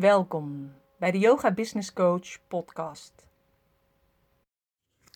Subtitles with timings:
[0.00, 3.12] Welkom bij de Yoga Business Coach podcast.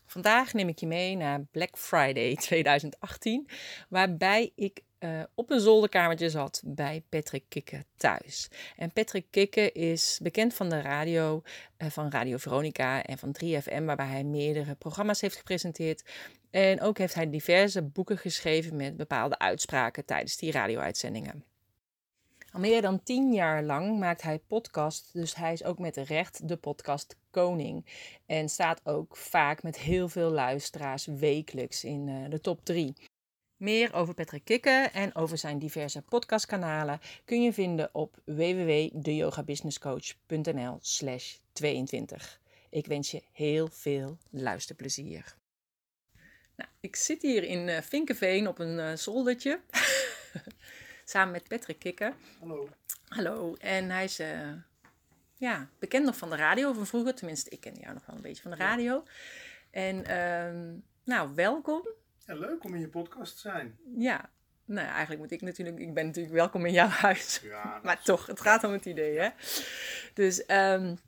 [0.07, 3.49] Vandaag neem ik je mee naar Black Friday 2018,
[3.89, 8.51] waarbij ik uh, op een zolderkamertje zat bij Patrick Kikke thuis.
[8.77, 11.43] En Patrick Kikke is bekend van de radio,
[11.79, 16.05] uh, van Radio Veronica en van 3FM, waarbij hij meerdere programma's heeft gepresenteerd.
[16.51, 21.54] En ook heeft hij diverse boeken geschreven met bepaalde uitspraken tijdens die radio-uitzendingen.
[22.55, 26.49] Al meer dan tien jaar lang maakt hij podcast, dus hij is ook met recht
[26.49, 27.87] de podcast koning.
[28.27, 32.95] En staat ook vaak met heel veel luisteraars wekelijks in uh, de top 3.
[33.57, 41.37] Meer over Patrick Kikke en over zijn diverse podcastkanalen kun je vinden op www.deyogabusinesscoach.nl slash
[41.53, 42.41] 22.
[42.71, 45.35] Ik wens je heel veel luisterplezier.
[46.57, 49.61] Nou, ik zit hier in uh, Vinkenveen op een uh, zoldertje.
[51.05, 52.13] Samen met Patrick Kikke.
[52.41, 52.69] Hallo.
[53.09, 53.55] Hallo.
[53.55, 54.53] En hij is uh,
[55.37, 57.15] ja, bekend nog van de radio van vroeger.
[57.15, 59.05] Tenminste, ik ken jou nog wel een beetje van de radio.
[59.71, 60.73] En uh,
[61.05, 61.89] nou, welkom.
[62.27, 63.79] Ja, leuk om in je podcast te zijn.
[63.97, 64.31] Ja,
[64.65, 67.41] nou eigenlijk moet ik natuurlijk, ik ben natuurlijk welkom in jouw huis.
[67.43, 69.29] Ja, maar toch, het gaat om het idee, hè.
[70.15, 70.99] Dus um,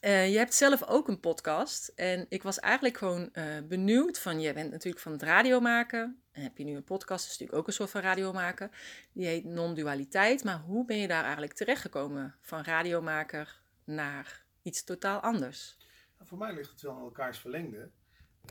[0.00, 1.88] uh, je hebt zelf ook een podcast.
[1.88, 6.22] En ik was eigenlijk gewoon uh, benieuwd van, je bent natuurlijk van het radio maken.
[6.32, 8.70] En heb je nu een podcast, dat is natuurlijk ook een soort van radio maken.
[9.12, 10.44] Die heet Non-dualiteit.
[10.44, 15.76] Maar hoe ben je daar eigenlijk terechtgekomen van radiomaker naar iets totaal anders?
[16.16, 17.90] Nou, voor mij ligt het wel aan elkaars verlengde.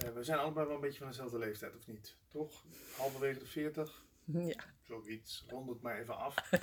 [0.05, 2.15] Uh, we zijn allebei wel een beetje van dezelfde leeftijd, of niet?
[2.27, 2.65] Toch?
[2.97, 4.07] Halverwege de 40?
[4.31, 4.63] Ja.
[4.83, 6.51] Zoiets, rond het maar even af.
[6.51, 6.59] In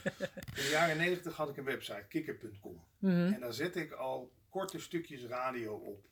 [0.54, 2.84] de jaren 90 had ik een website, kikker.com.
[2.98, 3.32] Mm -hmm.
[3.32, 6.08] En daar zette ik al korte stukjes radio op.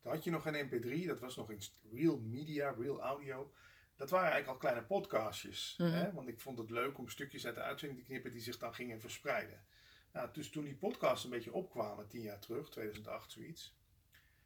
[0.00, 1.60] Toen had je nog geen mp3, dat was nog in
[1.92, 3.52] real media, real audio.
[3.96, 5.74] Dat waren eigenlijk al kleine podcastjes.
[5.78, 5.94] Mm -hmm.
[5.94, 6.12] hè?
[6.12, 8.74] Want ik vond het leuk om stukjes uit de uitzending te knippen die zich dan
[8.74, 9.64] gingen verspreiden.
[10.12, 13.76] Nou, dus toen die podcasts een beetje opkwamen, tien jaar terug, 2008 zoiets.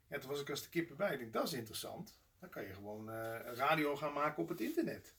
[0.08, 1.12] Ja, toen was ik als de kippen bij.
[1.12, 2.20] Ik denk, dat is interessant.
[2.38, 5.14] Dan kan je gewoon uh, radio gaan maken op het internet.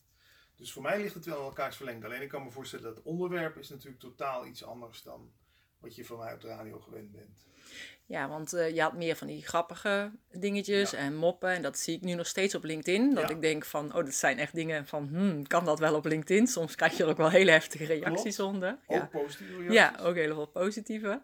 [0.55, 2.05] Dus voor mij ligt het wel in elkaars verlengd.
[2.05, 5.34] Alleen ik kan me voorstellen dat het onderwerp is natuurlijk totaal iets anders dan
[5.83, 7.45] wat je van mij op de radio gewend bent.
[8.05, 10.97] Ja, want uh, je had meer van die grappige dingetjes ja.
[10.97, 11.49] en moppen.
[11.49, 13.13] En dat zie ik nu nog steeds op LinkedIn.
[13.13, 13.35] Dat ja.
[13.35, 16.47] ik denk van, oh, dat zijn echt dingen van, hmm, kan dat wel op LinkedIn?
[16.47, 18.53] Soms krijg je er ook wel hele heftige reacties Klopt.
[18.53, 18.77] onder.
[18.88, 19.05] Ook ja.
[19.05, 19.73] positieve reacties.
[19.73, 21.22] Ja, ook heel veel positieve.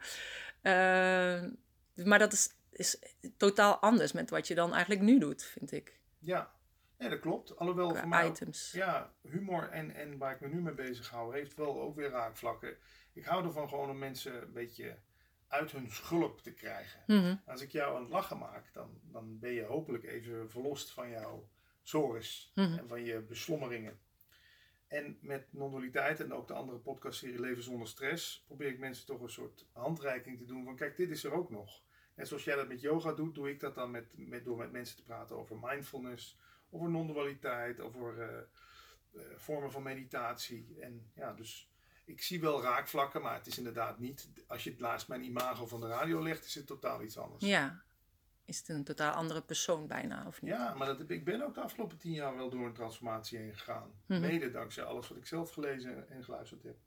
[0.63, 1.43] Uh,
[2.05, 2.99] maar dat is, is
[3.37, 5.99] totaal anders met wat je dan eigenlijk nu doet, vind ik.
[6.19, 6.51] Ja,
[6.99, 7.57] ja dat klopt.
[7.57, 8.71] Alhoewel voor mij, items.
[8.71, 12.09] ja, humor en, en waar ik me nu mee bezig hou, heeft wel ook weer
[12.09, 12.77] raakvlakken.
[13.13, 14.97] Ik hou ervan gewoon om mensen een beetje
[15.47, 17.03] uit hun schulp te krijgen.
[17.07, 17.41] Mm -hmm.
[17.45, 21.09] Als ik jou aan het lachen maak, dan, dan ben je hopelijk even verlost van
[21.09, 21.49] jouw
[21.81, 22.77] sores mm -hmm.
[22.77, 23.99] en van je beslommeringen.
[24.87, 29.21] En met non-dualiteit en ook de andere podcastserie Leven zonder stress, probeer ik mensen toch
[29.21, 31.81] een soort handreiking te doen van kijk, dit is er ook nog.
[32.15, 34.71] Net zoals jij dat met yoga doet, doe ik dat dan met, met, door met
[34.71, 36.37] mensen te praten over mindfulness,
[36.69, 38.17] over non-dualiteit, over
[39.13, 40.77] uh, vormen van meditatie.
[40.79, 41.69] En ja, dus
[42.05, 44.29] ik zie wel raakvlakken, maar het is inderdaad niet.
[44.47, 47.45] Als je het naast mijn imago van de radio legt, is het totaal iets anders.
[47.45, 47.83] Ja,
[48.45, 50.51] is het een totaal andere persoon bijna, of niet?
[50.51, 53.53] Ja, maar dat, ik ben ook de afgelopen tien jaar wel door een transformatie heen
[53.53, 53.87] gegaan.
[54.05, 54.17] Mhm.
[54.17, 54.31] Mm -hmm.
[54.31, 56.77] Mede dankzij alles wat ik zelf gelezen en geluisterd heb.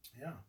[0.00, 0.44] Ja,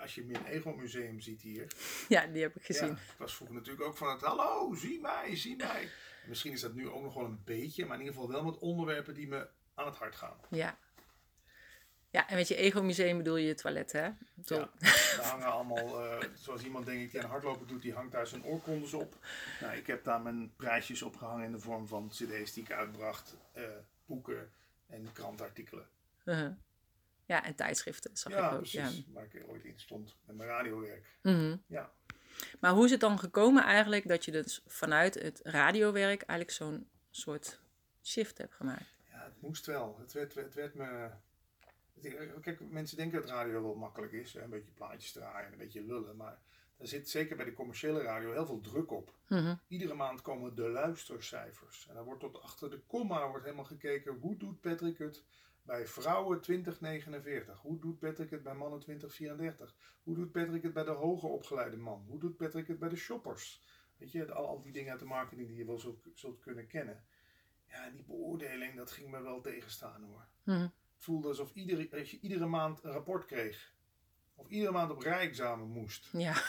[0.00, 1.66] als je mijn ego-museum ziet hier.
[2.08, 2.88] Ja, die heb ik gezien.
[2.88, 5.88] Ja, ik was vroeger natuurlijk ook van het hallo, zie mij, zie mij.
[6.26, 8.58] Misschien is dat nu ook nog wel een beetje, maar in ieder geval wel met
[8.58, 10.36] onderwerpen die me aan het hart gaan.
[10.50, 10.78] Ja.
[12.10, 14.10] Ja, en met je ego-museum bedoel je je toilet, hè?
[14.44, 14.54] Zo.
[14.54, 14.70] Ja,
[15.16, 18.26] daar hangen allemaal, uh, zoals iemand denk ik die aan hardlopen doet, die hangt daar
[18.26, 19.16] zijn oorkondes op.
[19.60, 23.36] Nou, ik heb daar mijn prijsjes opgehangen in de vorm van cd's die ik uitbracht,
[23.56, 23.64] uh,
[24.06, 24.52] boeken
[24.86, 25.86] en krantartikelen.
[26.24, 26.52] Uh -huh.
[27.32, 28.58] Ja, en tijdschriften, zag ja, ik ook.
[28.58, 31.06] Precies, ja, waar ik ooit in stond met mijn radiowerk.
[31.22, 31.62] Mm -hmm.
[31.66, 31.92] Ja.
[32.60, 36.88] Maar hoe is het dan gekomen eigenlijk dat je dus vanuit het radiowerk eigenlijk zo'n
[37.10, 37.60] soort
[38.02, 38.94] shift hebt gemaakt?
[39.10, 39.96] Ja, het moest wel.
[40.00, 41.10] Het werd, het werd me...
[42.40, 44.34] Kijk, mensen denken dat radio wel makkelijk is.
[44.34, 46.16] Een beetje plaatjes draaien en een beetje lullen.
[46.16, 46.38] Maar
[46.76, 49.14] er zit zeker bij de commerciële radio heel veel druk op.
[49.28, 49.60] Mm -hmm.
[49.68, 51.86] Iedere maand komen de luistercijfers.
[51.88, 54.16] En dan wordt tot achter de komma wordt helemaal gekeken...
[54.20, 55.24] hoe doet Patrick het
[55.62, 57.60] bij vrouwen 2049?
[57.60, 59.74] Hoe doet Patrick het bij mannen 2034?
[60.02, 62.04] Hoe doet Patrick het bij de hoger opgeleide man?
[62.08, 63.62] Hoe doet Patrick het bij de shoppers?
[63.96, 66.66] Weet je, al, al die dingen uit de marketing die je wel zult, zult kunnen
[66.66, 67.04] kennen.
[67.68, 70.26] Ja, die beoordeling, dat ging me wel tegenstaan hoor.
[70.42, 70.72] Mm -hmm.
[70.94, 73.74] Het voelde alsof iedere, als je iedere maand een rapport kreeg.
[74.34, 76.08] Of iedere maand op rijexamen moest.
[76.12, 76.42] Ja.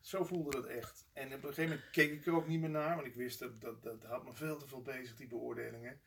[0.00, 1.06] Zo voelde dat echt.
[1.12, 2.94] En op een gegeven moment keek ik er ook niet meer naar.
[2.94, 6.00] Want ik wist dat dat, dat had me veel te veel bezig, die beoordelingen.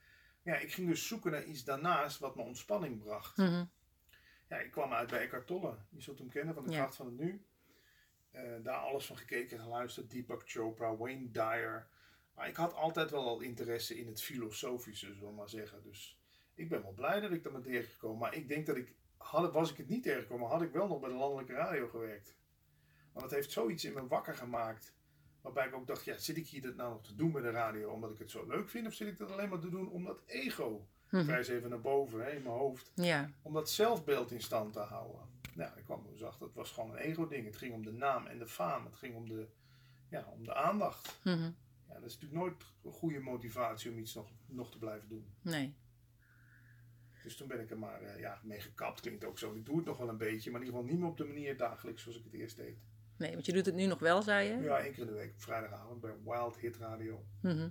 [0.43, 3.37] Ja, ik ging dus zoeken naar iets daarnaast wat me ontspanning bracht.
[3.37, 3.69] Mm -hmm.
[4.49, 5.77] ja, ik kwam uit bij Eckhart Tolle.
[5.89, 6.77] Je zult hem kennen van de Ja.
[6.77, 7.45] kracht van het nu.
[8.31, 10.11] Eh, daar alles van gekeken en geluisterd.
[10.11, 11.87] Deepak Chopra, Wayne Dyer.
[12.35, 15.83] Maar ik had altijd wel al interesse in het filosofische, zullen we maar zeggen.
[15.83, 16.19] Dus
[16.53, 18.17] ik ben wel blij dat ik dat ben tegengekomen.
[18.17, 20.99] Maar ik denk dat ik, had, was ik het niet tegengekomen, had ik wel nog
[20.99, 22.35] bij de landelijke radio gewerkt.
[23.11, 24.93] Want het heeft zoiets in me wakker gemaakt.
[25.43, 27.49] Waarbij ik ook dacht, ja, zit ik hier dat nou nog te doen bij de
[27.49, 28.87] radio omdat ik het zo leuk vind?
[28.87, 31.81] Of zit ik dat alleen maar te doen om dat ego, vrij eens even naar
[31.81, 33.29] boven hè, in mijn hoofd, Ja.
[33.41, 35.21] om dat zelfbeeld in stand te houden?
[35.55, 37.45] Nou, ik kwam dus achter, het was gewoon een ego-ding.
[37.45, 38.85] Het ging om de naam en de faam.
[38.85, 39.47] Het ging om de,
[40.09, 41.19] ja, om de aandacht.
[41.23, 41.51] Mhm.
[41.87, 45.25] Ja, dat is natuurlijk nooit een goede motivatie om iets nog, nog te blijven doen.
[45.41, 45.75] Nee.
[47.23, 48.99] Dus toen ben ik er maar eh, ja, mee gekapt.
[49.01, 49.53] Klinkt ook zo.
[49.53, 51.25] Ik doe het nog wel een beetje, maar in ieder geval niet meer op de
[51.25, 52.77] manier dagelijks zoals ik het eerst deed.
[53.23, 54.61] Nee, want je doet het nu nog wel, zei je?
[54.61, 57.25] Ja, één keer in de week op vrijdagavond bij Wild Hit Radio.
[57.41, 57.69] Mhm.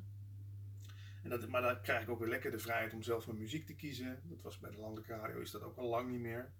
[1.23, 3.67] En dat, maar dan krijg ik ook weer lekker de vrijheid om zelf mijn muziek
[3.67, 4.21] te kiezen.
[4.25, 6.53] Dat was bij de landelijke radio is dat ook al lang niet meer.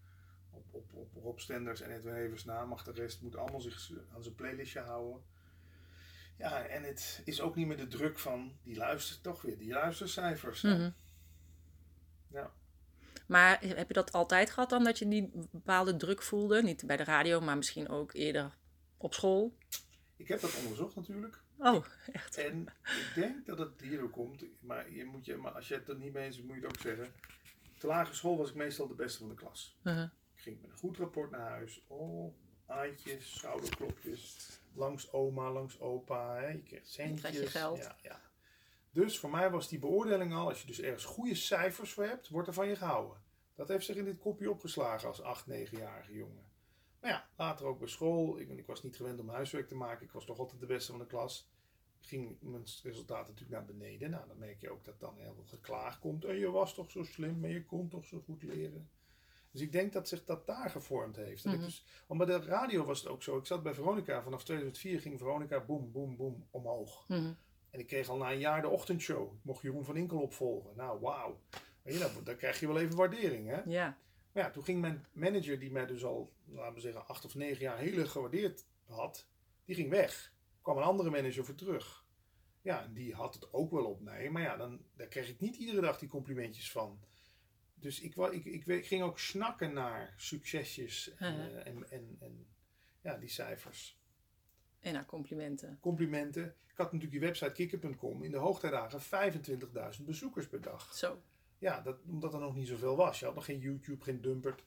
[0.51, 3.91] Op, op, op Rob Stenders en Edwin Evers na mag de rest moet allemaal zich
[4.15, 5.23] aan zijn playlistje houden.
[6.39, 9.73] Ja, en het is ook niet meer de druk van die luistert toch weer, die
[9.73, 10.63] luistercijfers.
[10.63, 10.91] Mhm.
[12.29, 12.53] Ja.
[13.27, 16.63] Maar heb je dat altijd gehad dan, dat je die bepaalde druk voelde?
[16.63, 18.61] Niet bij de radio, maar misschien ook eerder
[19.03, 19.57] op school?
[20.17, 21.43] Ik heb dat onderzocht natuurlijk.
[21.59, 22.37] Oh, echt?
[22.37, 24.45] En ik denk dat het hierdoor komt.
[24.61, 26.63] Maar, je moet je, maar als je het er niet mee eens bent, moet je
[26.63, 27.13] het ook zeggen.
[27.79, 29.79] Te lagere school was ik meestal de beste van de klas.
[29.83, 30.03] Mhm.
[30.35, 31.85] Ik ging met een goed rapport naar huis.
[31.87, 32.35] Oh,
[32.67, 34.51] aaitjes, schouderklopjes.
[34.75, 36.37] Langs oma, langs opa.
[36.37, 36.49] Hè.
[36.49, 37.39] Je kreeg centjes.
[37.39, 37.79] je geld.
[37.79, 38.21] Ja, ja.
[38.91, 42.29] Dus voor mij was die beoordeling al, als je dus ergens goede cijfers voor hebt,
[42.29, 43.17] wordt er van je gehouden.
[43.55, 46.52] Dat heeft zich in dit kopje opgeslagen als 8, 9-jarige jongen.
[47.03, 48.39] Maar ja, later ook bij school.
[48.39, 50.07] Ik, ik was niet gewend om huiswerk te maken.
[50.07, 51.51] Ik was toch altijd de beste van de klas.
[52.01, 54.11] Ging mijn resultaten natuurlijk naar beneden.
[54.11, 56.25] Nou, dan merk je ook dat dan heel veel geklaag komt.
[56.25, 58.89] En je was toch zo slim, en je kon toch zo goed leren.
[59.51, 61.45] Dus ik denk dat zich dat daar gevormd heeft.
[61.45, 61.61] Mhm.
[61.61, 63.39] dus, want bij de radio was het ook zo.
[63.39, 64.23] Ik zat bij Veronica.
[64.23, 67.05] Vanaf 2004 ging Veronica boem, boem, boem omhoog.
[67.09, 67.33] Mhm.
[67.71, 69.33] En ik kreeg al na een jaar de ochtendshow.
[69.33, 70.77] Ik mocht Jeroen van Inkel opvolgen.
[70.77, 71.41] Nou, wauw.
[71.83, 73.61] Dan, dan krijg je wel even waardering, hè?
[73.65, 73.99] Ja.
[74.33, 77.35] Maar ja, toen ging mijn manager, die mij dus al, laten we zeggen, acht of
[77.35, 79.29] negen jaar heel erg gewaardeerd had,
[79.65, 80.33] die ging weg.
[80.63, 82.05] Kwam een andere manager voor terug.
[82.63, 84.31] Ja, en die had het ook wel op mij.
[84.31, 87.01] Maar ja, dan, daar kreeg ik niet iedere dag die complimentjes van.
[87.75, 92.47] Dus ik, ik, ik, we- ging ook snakken naar succesjes en, eh, en, en, en
[93.01, 94.01] ja, die cijfers.
[94.81, 95.79] En nou, complimenten.
[95.81, 96.45] Complimenten.
[96.45, 99.01] Ik had natuurlijk die website kikker.com in de hoogtijdagen
[99.99, 100.95] 25.000 bezoekers per dag.
[100.95, 101.23] Zo.
[101.63, 103.19] Ja, dat, omdat er nog niet zoveel was.
[103.19, 104.65] Je had nog geen YouTube, geen Dumpert.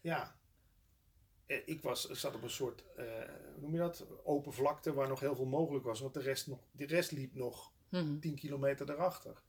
[0.00, 0.36] Ja.
[1.46, 3.04] Eh, Ik, was, ik zat op een soort, eh,
[3.52, 4.06] hoe noem je dat?
[4.24, 6.00] Open vlakte waar nog heel veel mogelijk was.
[6.00, 8.18] Want de rest, nog, de rest liep nog Mhm.
[8.18, 9.42] 10 kilometer erachter.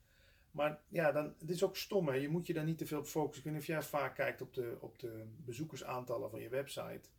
[0.51, 2.13] Maar ja, dan, het is ook stom hè.
[2.13, 3.37] Je moet je daar niet te veel op focussen.
[3.37, 7.09] Ik weet niet of jij vaak kijkt op de, op de bezoekersaantallen van je website.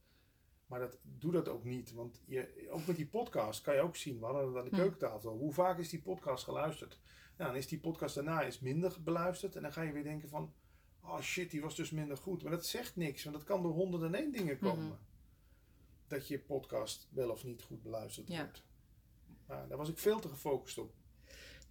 [0.67, 1.93] Maar dat, doe dat ook niet.
[1.93, 4.19] Want je, ook met die podcast kan je ook zien.
[4.19, 4.77] We hadden het aan de Hm.
[4.77, 5.37] keukentafel.
[5.37, 6.99] Hoe vaak is die podcast geluisterd?
[7.43, 9.57] Nou, dan is die podcast daarna is minder beluisterd.
[9.57, 10.53] En dan ga je weer denken van...
[11.05, 12.43] Oh shit, die was dus minder goed.
[12.43, 13.25] Maar dat zegt niks.
[13.25, 14.85] Want dat kan door honderden en één dingen komen.
[14.85, 14.95] Mhm.
[16.07, 18.43] Dat je podcast wel of niet goed beluisterd Ja.
[18.43, 18.63] wordt.
[19.47, 20.93] Maar daar was ik veel te gefocust op.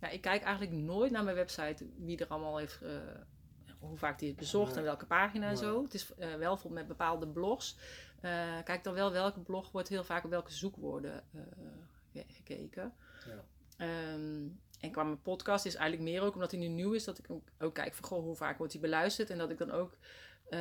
[0.02, 3.02] Ja, ik kijk eigenlijk nooit naar mijn website wie er allemaal heeft, eh,
[3.80, 4.78] hoe vaak die is bezocht Nee.
[4.78, 5.64] en welke pagina en Nee.
[5.64, 5.84] zo.
[5.84, 7.78] Het is eh, wel bijvoorbeeld met bepaalde blogs.
[8.22, 11.24] eh, kijk dan wel welke blog wordt heel vaak op welke zoekwoorden
[12.12, 12.94] ge- gekeken.
[13.28, 13.46] Ja.
[13.78, 14.48] Ehm,
[14.82, 17.26] en qua mijn podcast is eigenlijk meer ook omdat hij nu nieuw is, dat ik
[17.30, 19.30] ook, ook kijk van goh, hoe vaak wordt hij beluisterd.
[19.30, 19.98] En dat ik dan ook
[20.50, 20.60] eh,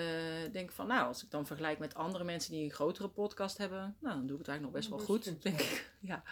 [0.52, 3.96] denk van nou, als ik dan vergelijk met andere mensen die een grotere podcast hebben,
[4.00, 5.66] nou dan doe ik het eigenlijk nog best Ja, wel goed, goed, denk ja.
[5.66, 5.90] ik.
[6.10, 6.22] Ja.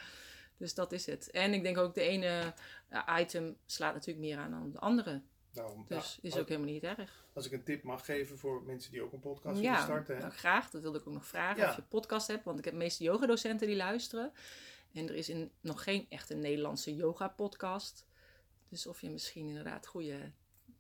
[0.57, 1.31] Dus dat is het.
[1.31, 2.55] En ik denk ook de ene
[2.89, 5.23] eh, item slaat natuurlijk meer aan dan de andere.
[5.53, 7.25] Nou, Dus ja, is als, ook helemaal niet erg.
[7.33, 10.15] als ik een tip mag geven voor mensen die ook een podcast willen Ja, starten.
[10.15, 10.21] hè.
[10.21, 10.71] nou, graag.
[10.71, 11.63] Dat wilde ik ook nog vragen.
[11.63, 11.69] Ja.
[11.71, 12.45] Of je podcast hebt.
[12.45, 14.33] Want ik heb de meeste yogadocenten die luisteren.
[14.93, 18.07] En er is in, nog geen echte Nederlandse yoga podcast.
[18.69, 20.33] Dus of je misschien inderdaad goede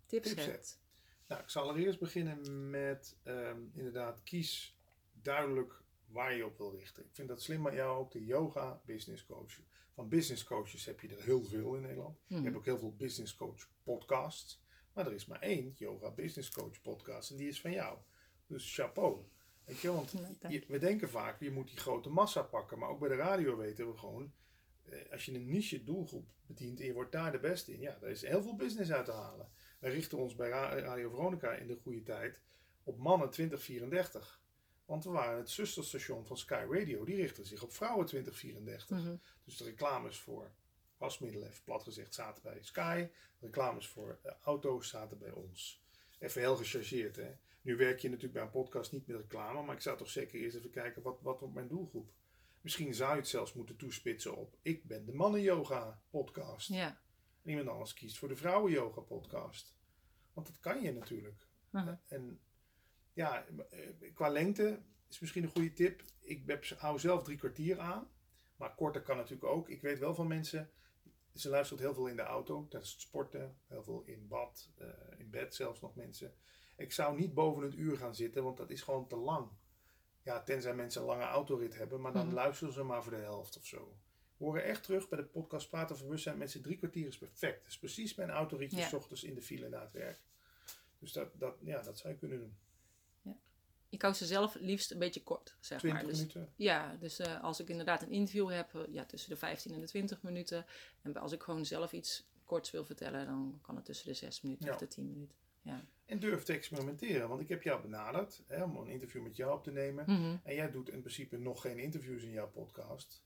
[0.06, 0.80] tips, Tips hebt.
[1.26, 4.76] Nou, ik zal allereerst beginnen met ehm, inderdaad kies
[5.12, 7.04] duidelijk waar je op wil richten.
[7.04, 9.60] Ik vind dat slim aan jou ook de yoga business coach.
[9.94, 12.18] Van business coaches heb je er heel veel in Nederland.
[12.26, 14.62] Je hebt ook heel veel business coach podcasts.
[14.92, 17.98] Maar er is maar één yoga business coach podcast en die is van jou.
[18.46, 19.24] Dus chapeau.
[19.68, 20.12] Weet je, want
[20.48, 22.78] je- we denken vaak, je moet die grote massa pakken.
[22.78, 24.32] Maar ook bij de radio weten we gewoon,
[24.84, 27.98] eh, als je een niche doelgroep bedient en je wordt daar de beste in, ja,
[28.00, 29.48] daar is heel veel business uit te halen.
[29.78, 32.40] Wij richten ons bij Ra- Radio Veronica in de goede tijd
[32.82, 34.40] op mannen 2034.
[34.84, 37.04] Want we waren het zusterstation van Sky Radio.
[37.04, 38.98] Die richtte zich op vrouwen 2034.
[38.98, 39.16] Mhm.
[39.44, 40.50] Dus de reclames voor
[40.96, 43.06] wasmiddelen, even plat gezegd, zaten bij Sky.
[43.38, 45.82] De reclames voor eh, auto's zaten bij ons.
[46.18, 47.30] Even heel gechargeerd, hè.
[47.68, 50.40] Nu werk je natuurlijk bij een podcast niet met reclame, maar ik zou toch zeker
[50.40, 52.12] eerst even kijken wat, wat wordt mijn doelgroep.
[52.60, 56.68] Misschien zou je het zelfs moeten toespitsen op ik ben de mannen yoga podcast.
[56.68, 57.00] Ja.
[57.42, 59.74] En iemand anders kiest voor de vrouwen yoga podcast.
[60.32, 61.46] Want dat kan je natuurlijk.
[61.70, 61.94] Mhm.
[62.06, 62.40] En
[63.12, 66.02] ja, eh, qua lengte is misschien een goede tip.
[66.20, 68.10] Ik heb, hou zelf drie kwartier aan.
[68.56, 69.68] Maar korter kan natuurlijk ook.
[69.68, 70.70] Ik weet wel van mensen,
[71.34, 73.56] ze luisteren heel veel in de auto tijdens het sporten.
[73.66, 76.34] Heel veel in bad, eh, in bed zelfs nog mensen.
[76.78, 79.48] Ik zou niet boven het uur gaan zitten, want dat is gewoon te lang.
[80.22, 82.34] Ja, tenzij mensen een lange autorit hebben, maar dan Mhm.
[82.34, 83.96] luisteren ze maar voor de helft of zo.
[84.36, 86.38] We horen echt terug bij de podcast Praten van Bewustzijn.
[86.38, 87.58] Mensen, drie kwartier is perfect.
[87.62, 88.90] Dat is precies mijn autoritje Ja.
[88.94, 90.20] ochtends in de file na het werk.
[90.98, 92.56] Dus dat, dat, ja, dat zou je kunnen doen.
[93.90, 96.10] Ik hou ze zelf liefst een beetje kort, zeg 20 maar.
[96.10, 96.52] Dus, minuten.
[96.56, 99.80] ja, dus eh, als ik inderdaad een interview heb, eh, ja, tussen de 15 en
[99.80, 100.66] de 20 minuten.
[101.02, 104.40] En als ik gewoon zelf iets korts wil vertellen, dan kan het tussen de 6
[104.42, 104.72] minuten Ja.
[104.72, 105.36] of de 10 minuten.
[105.62, 105.84] Ja.
[106.06, 107.28] En durf te experimenteren.
[107.28, 110.04] Want ik heb jou benaderd hè, om een interview met jou op te nemen.
[110.06, 110.36] Mhm.
[110.42, 113.22] En jij doet in principe nog geen interviews in jouw podcast.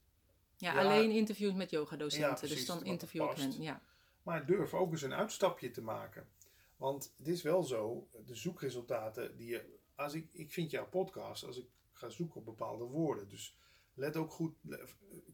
[0.57, 0.79] ja, Ja.
[0.79, 2.35] alleen interviews met Ja, yogadocenten.
[2.37, 3.61] precies, dus dan interview ik hen.
[3.61, 3.81] Ja.
[4.23, 6.27] Maar durf ook eens een uitstapje te maken.
[6.77, 9.77] Want het is wel zo, de zoekresultaten die je.
[9.95, 13.27] Als ik, ik vind jouw podcast, als ik ga zoeken op bepaalde woorden.
[13.29, 13.57] Dus
[13.93, 14.55] let ook goed.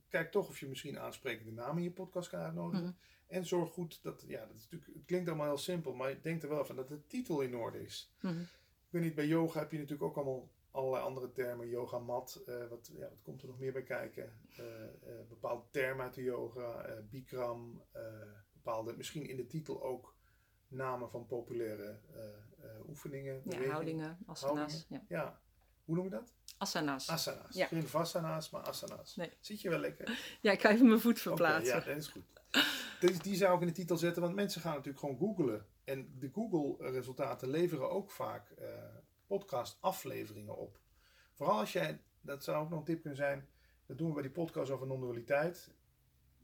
[0.10, 2.86] Kijk toch of je misschien aansprekende namen in je podcast kan uitnodigen.
[2.86, 2.94] Mhm.
[3.28, 4.24] En zorg goed dat.
[4.28, 6.88] Ja, dat is natuurlijk, het klinkt allemaal heel simpel, maar denk er wel van dat
[6.88, 8.14] de titel in orde is.
[8.22, 8.40] Mhm.
[8.40, 11.68] Ik weet niet, bij yoga heb je natuurlijk ook allemaal allerlei andere termen.
[11.68, 14.40] Yoga mat, eh, wat, ja, wat komt er nog meer bij kijken?
[14.56, 18.04] Eh, eh, bepaalde termen uit de yoga, eh, bikram, eh,
[18.54, 20.16] bepaalde, misschien in de titel ook
[20.68, 22.24] namen van populaire eh,
[22.66, 23.42] eh, oefeningen.
[23.46, 24.86] ja, houdingen, asana's.
[24.90, 25.04] Ja.
[25.08, 25.42] Ja,
[25.86, 26.36] hoe noem je dat?
[26.60, 27.10] Asana's.
[27.10, 27.56] Asana's.
[27.56, 27.68] Ja.
[27.68, 29.16] Geen vassana's, maar asana's.
[29.16, 29.32] Nee.
[29.40, 30.20] Zit je wel lekker?
[30.42, 31.76] Ja, ik ga even mijn voet verplaatsen.
[31.76, 32.24] ja, dat is goed.
[33.00, 35.66] Dus die zou ik in de titel zetten, want mensen gaan natuurlijk gewoon googlen.
[35.84, 38.68] En de Google-resultaten leveren ook vaak eh,
[39.28, 40.80] podcast-afleveringen op.
[41.34, 43.48] Vooral als jij, dat zou ook nog een tip kunnen zijn,
[43.86, 45.74] dat doen we bij die podcast over non-dualiteit.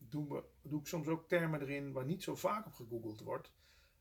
[0.10, 3.52] Doen we, doe ik soms ook termen erin waar niet zo vaak op gegoogeld wordt.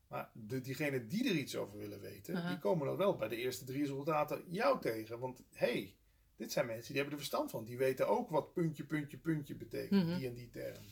[0.08, 3.36] Maar de, diegenen die er iets over willen weten, die komen dan wel bij de
[3.36, 5.18] eerste drie resultaten jou tegen.
[5.18, 5.94] Want hey,
[6.36, 7.64] dit zijn mensen die hebben er verstand van.
[7.64, 10.16] Die weten ook wat puntje, puntje, puntje betekent, Mhm.
[10.18, 10.84] die en die term.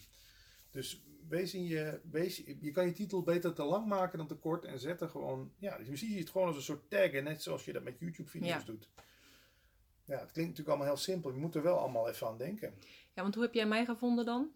[0.71, 4.35] Dus wees in je, wees, je kan je titel beter te lang maken dan te
[4.35, 7.25] kort en zet er gewoon, ja, dus zie je het gewoon als een soort taggen,
[7.25, 8.63] net zoals je dat met YouTube-video's Ja.
[8.65, 8.89] doet.
[10.05, 11.33] Ja, het klinkt natuurlijk allemaal heel simpel.
[11.33, 12.75] Je moet er wel allemaal even aan denken.
[13.15, 14.51] Ja, want hoe heb jij mij gevonden dan?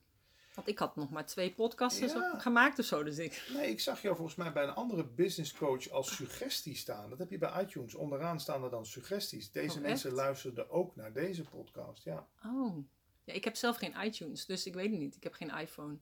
[0.56, 2.38] Want ik had nog maar twee podcasts Ja.
[2.38, 3.02] gemaakt of zo.
[3.02, 3.48] Dus ik...
[3.54, 7.10] Nee, ik zag jou volgens mij bij een andere business coach als suggestie staan.
[7.10, 7.94] Dat heb je bij iTunes.
[7.94, 9.50] Onderaan staan er dan suggesties.
[9.52, 12.04] Deze Oh, mensen luisterden ook naar deze podcast.
[12.04, 12.76] Ja, Oh.
[13.25, 15.16] Ja, ik heb zelf geen iTunes, dus ik weet het niet.
[15.16, 15.96] Ik heb geen iPhone.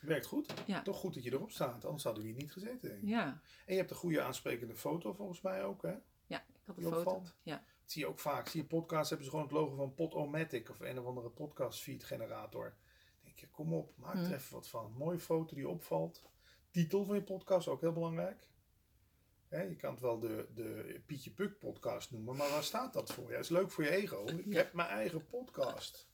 [0.00, 0.52] werkt goed.
[0.66, 0.82] Ja.
[0.82, 2.80] Toch goed dat je erop staat, anders hadden we hier niet gezeten.
[2.88, 3.08] Denk ik.
[3.08, 3.26] Ja,
[3.66, 5.94] En je hebt een goede aansprekende foto volgens mij ook, hè?
[6.26, 7.22] ja ik had een foto.
[7.42, 7.54] Ja.
[7.80, 8.48] Dat zie je ook vaak.
[8.48, 11.80] Zie je podcasts hebben ze gewoon het logo van Podomatic of een of andere podcast
[11.82, 12.74] feed generator.
[13.34, 14.32] Dan denk je, kom op, maak er Mhm.
[14.32, 14.92] even wat van.
[14.96, 16.22] Mooie foto die opvalt.
[16.70, 18.48] Titel van je podcast, ook heel belangrijk.
[19.48, 23.12] Hè, je kan het wel de, de Pietje Puk podcast noemen, maar waar staat dat
[23.12, 23.30] voor?
[23.30, 24.24] Ja, is leuk voor je ego.
[24.26, 24.56] Ik Ja.
[24.56, 26.08] heb mijn eigen podcast.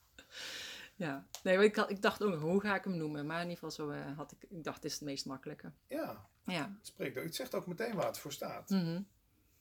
[0.96, 1.26] ja.
[1.42, 3.26] Nee, ik, had- ik dacht ook, hoe ga ik hem noemen?
[3.26, 5.72] Maar in ieder geval zo eh, had ik, ik dacht, dit is het meest makkelijke.
[5.86, 6.74] Ja, Ja.
[6.78, 8.70] het, spreekt, ook- het zegt ook meteen waar het voor staat.
[8.70, 9.02] Mhm.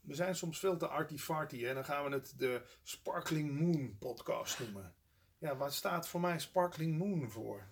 [0.02, 4.60] We zijn soms veel te arty-farty en dan gaan we het de Sparkling Moon podcast
[4.60, 4.94] noemen.
[5.40, 7.64] Ja, waar staat voor mij Sparkling Moon voor?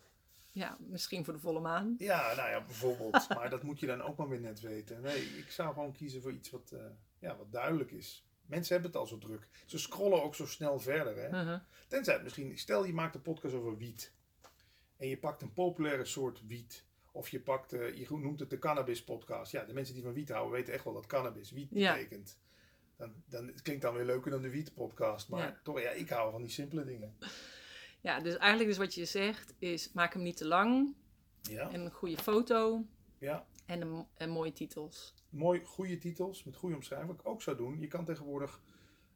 [0.51, 1.95] ja, misschien voor de volle maan.
[1.97, 3.27] Ja, nou ja, bijvoorbeeld.
[3.38, 5.01] maar dat moet je dan ook maar weer net weten.
[5.01, 6.79] Nee, ik zou gewoon kiezen voor iets wat, eh,
[7.19, 8.25] ja, wat duidelijk is.
[8.45, 9.47] Mensen hebben het al zo druk.
[9.65, 11.17] Ze scrollen ook zo snel verder.
[11.17, 11.43] Hè?
[11.43, 11.59] Mhm.
[11.88, 14.13] Tenzij het misschien, stel je maakt een podcast over wiet.
[14.97, 16.86] En je pakt een populaire soort wiet.
[17.12, 19.51] Of je pakt, eh, je noemt het de cannabis podcast.
[19.51, 21.93] Ja, de mensen die van wiet houden weten echt wel wat cannabis, wiet Ja.
[21.93, 22.38] betekent.
[22.95, 25.29] Dan, dan, het klinkt dan weer leuker dan de wiet podcast.
[25.29, 25.59] Maar Ja.
[25.63, 27.17] toch, ja, ik hou van die simpele dingen.
[28.07, 30.95] Ja, dus eigenlijk dus wat je zegt is, maak hem niet te lang.
[31.41, 32.85] Ja, En een goede foto.
[33.17, 33.45] ja.
[33.65, 35.13] En, een, en mooie titels.
[35.29, 37.11] mooi goede titels met goede omschrijving.
[37.11, 38.61] Wat ik ook zou doen, je kan tegenwoordig,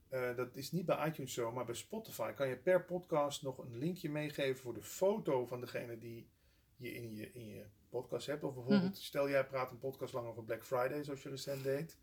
[0.10, 3.58] eh, dat is niet bij iTunes zo, maar bij Spotify kan je per podcast nog
[3.58, 6.30] een linkje meegeven voor de foto van degene die
[6.76, 8.44] je in je, in je podcast hebt.
[8.44, 11.98] Of bijvoorbeeld, stel jij praat een podcast lang over Black Friday, zoals je recent deed.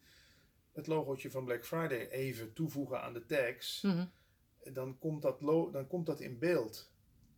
[0.72, 3.82] Het logootje van Black Friday even toevoegen aan de tags.
[3.82, 4.06] Mhm.
[4.72, 5.40] Dan, komt dat
[5.72, 6.90] dan komt dat in beeld.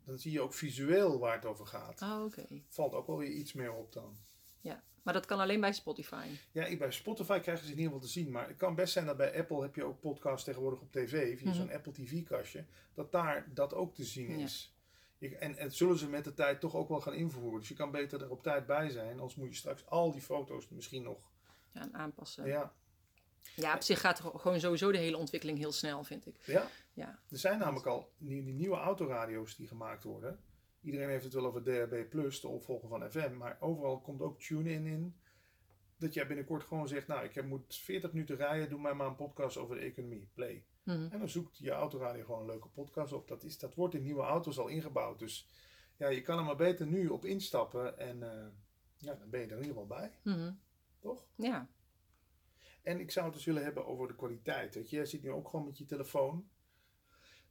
[0.05, 2.03] Dan zie je ook visueel waar het over gaat.
[2.03, 2.47] Oh, oké.
[2.69, 4.17] Valt ook wel weer iets meer op dan.
[4.61, 6.27] Ja, maar dat kan alleen bij Spotify.
[6.53, 8.31] Ja, ik, bij Spotify krijgen ze het in ieder geval te zien.
[8.31, 11.39] Maar het kan best zijn dat bij Apple heb je ook podcasts tegenwoordig op tv,
[11.39, 11.57] via Mhm.
[11.59, 14.45] zo'n Apple TV-kastje, dat daar dat ook te zien Ja.
[14.45, 14.75] is.
[15.19, 17.59] Je- en, en dat zullen ze met de tijd toch ook wel gaan invoeren.
[17.59, 20.21] Dus je kan beter er op tijd bij zijn, anders moet je straks al die
[20.23, 21.19] foto's misschien nog.
[21.73, 22.47] Ja, en aanpassen.
[22.47, 22.73] Ja,
[23.55, 26.37] Ja, op zich gaat gewoon sowieso de hele ontwikkeling heel snel, vind ik.
[26.45, 26.69] Ja?
[27.01, 27.19] Ja.
[27.31, 30.41] Er zijn namelijk al die, die nieuwe autoradio's die gemaakt worden.
[30.81, 33.37] Iedereen heeft het wel over DHB+, de opvolger van FM.
[33.37, 35.17] Maar overal komt ook tune-in in.
[35.97, 39.07] Dat jij binnenkort gewoon zegt, nou, ik heb, moet 40 minuten rijden, doe mij maar
[39.07, 40.29] een podcast over de economie.
[40.35, 40.65] Play.
[40.83, 41.09] Mhm.
[41.11, 43.29] En dan zoekt je autoradio gewoon een leuke podcast op.
[43.29, 45.19] Dat, is, dat wordt in nieuwe auto's al ingebouwd.
[45.19, 45.49] Dus
[45.97, 47.99] ja, je kan er maar beter nu op instappen.
[47.99, 48.47] En eh,
[48.97, 50.13] ja, dan ben je er in ieder geval bij.
[50.23, 50.53] Mhm.
[50.99, 51.27] Toch?
[51.35, 51.69] Ja.
[52.83, 54.75] En ik zou het dus willen hebben over de kwaliteit.
[54.75, 56.49] Weet je, jij zit nu ook gewoon met je telefoon.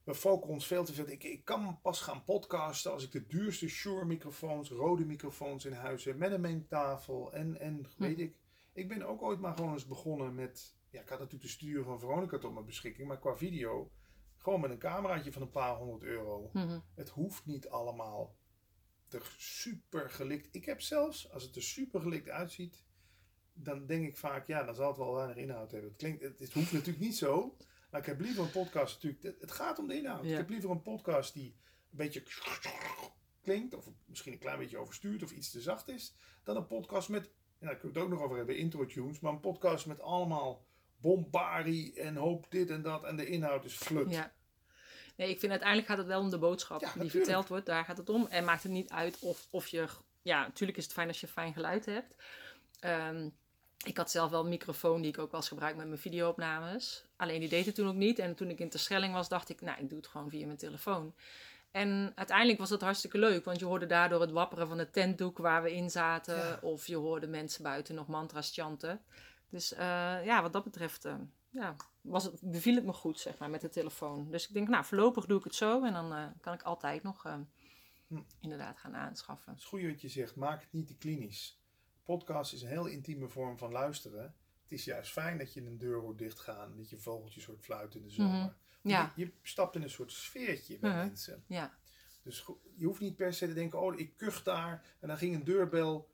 [0.04, 1.08] We focussen ons veel te veel.
[1.08, 5.74] Ik, ik kan pas gaan podcasten als ik de duurste Shure microfoons, rode microfoons in
[5.74, 6.18] huis heb.
[6.18, 8.36] Met een mengtafel en, en weet ik.
[8.74, 10.78] Ik ben ook ooit maar gewoon eens begonnen met...
[10.90, 13.08] Ja, ik had natuurlijk de studio van Veronica tot mijn beschikking.
[13.08, 13.92] Maar qua video,
[14.38, 16.50] gewoon met een cameraatje van een paar honderd euro.
[16.54, 16.80] Mhm.
[16.96, 18.38] Het hoeft niet allemaal
[19.14, 20.48] er super gelikt.
[20.52, 22.84] Ik heb zelfs, als het er super gelikt uitziet,
[23.54, 25.90] dan denk ik vaak, ja, dan zal het wel weinig inhoud hebben.
[25.90, 27.58] Het, klinkt, het, het hoeft natuurlijk niet zo,
[27.90, 29.42] maar ik heb liever een podcast natuurlijk.
[29.42, 30.24] Het, gaat om de inhoud.
[30.24, 30.32] Ja.
[30.32, 31.56] Ik heb liever een podcast die
[31.92, 32.24] een beetje
[33.42, 37.10] klinkt, of misschien een klein beetje overstuurt of iets te zacht is, dan een podcast
[37.10, 37.30] met,
[37.60, 40.00] ja, daar kunnen we het ook nog over hebben, intro tunes, maar een podcast met
[40.00, 40.66] allemaal
[40.98, 44.12] bombardie en hoop dit en dat en de inhoud is flut.
[44.12, 44.34] Ja.
[45.16, 47.26] Nee, ik vind uiteindelijk gaat het wel om de boodschap Ja, die natuurlijk.
[47.26, 47.66] verteld wordt.
[47.66, 48.28] Daar gaat het om.
[48.28, 49.88] En maakt het niet uit of, of je...
[50.22, 52.16] Ja, natuurlijk is het fijn als je fijn geluid hebt.
[52.80, 53.30] Ehm,
[53.86, 57.06] ik had zelf wel een microfoon die ik ook wel eens gebruik met mijn videoopnames.
[57.16, 58.20] Alleen die deed het toen ook niet.
[58.20, 60.58] En toen ik in Terschelling was, dacht ik, nou, ik doe het gewoon via mijn
[60.58, 61.14] telefoon.
[61.72, 65.38] En uiteindelijk was dat hartstikke leuk, want je hoorde daardoor het wapperen van het tentdoek
[65.38, 66.36] waar we in zaten.
[66.36, 66.60] Ja.
[66.62, 69.02] Of je hoorde mensen buiten nog mantra's chanten.
[69.50, 71.16] Dus eh, ja, wat dat betreft eh,
[71.50, 74.32] ja, was het, beviel het me goed, zeg maar, met de telefoon.
[74.32, 77.04] Dus ik denk, nou, voorlopig doe ik het zo en dan eh, kan ik altijd
[77.04, 77.26] nog
[78.10, 78.22] Hm.
[78.40, 79.52] inderdaad gaan aanschaffen.
[79.52, 81.59] Het is goed wat je zegt, maak het niet te klinisch.
[82.10, 84.22] Podcast is een heel intieme vorm van luisteren.
[84.62, 88.00] Het is juist fijn dat je een deur hoort dichtgaan, dat je vogeltjes hoort fluiten
[88.00, 88.32] in de zomer.
[88.40, 88.50] Mhm.
[88.82, 89.14] Ja.
[89.16, 91.00] Je, je stapt in een soort sfeertje bij Mhm.
[91.00, 91.44] mensen.
[91.48, 91.78] Ja,
[92.24, 92.46] Dus
[92.78, 95.44] je hoeft niet per se te denken, oh, ik kuch daar en dan ging een
[95.44, 96.10] deurbel.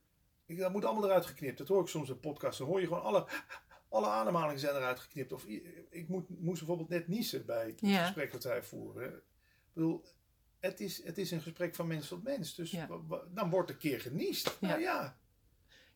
[0.45, 1.57] Ik, dat moet allemaal eruit geknipt.
[1.57, 2.57] Dat hoor ik soms in podcasts.
[2.57, 3.27] Dan hoor je gewoon alle,
[3.89, 5.31] alle ademhalingen zijn eruit geknipt.
[5.33, 5.45] Of
[5.89, 8.05] ik moet, moest bijvoorbeeld net niezen bij het Ja.
[8.05, 9.13] gesprek dat wij voeren.
[9.13, 9.21] Ik
[9.73, 10.05] bedoel,
[10.59, 12.55] het is, het is een gesprek van mens tot mens.
[12.55, 12.87] Dus Ja.
[13.33, 14.57] dan wordt een keer geniest.
[14.61, 15.17] Nou ja,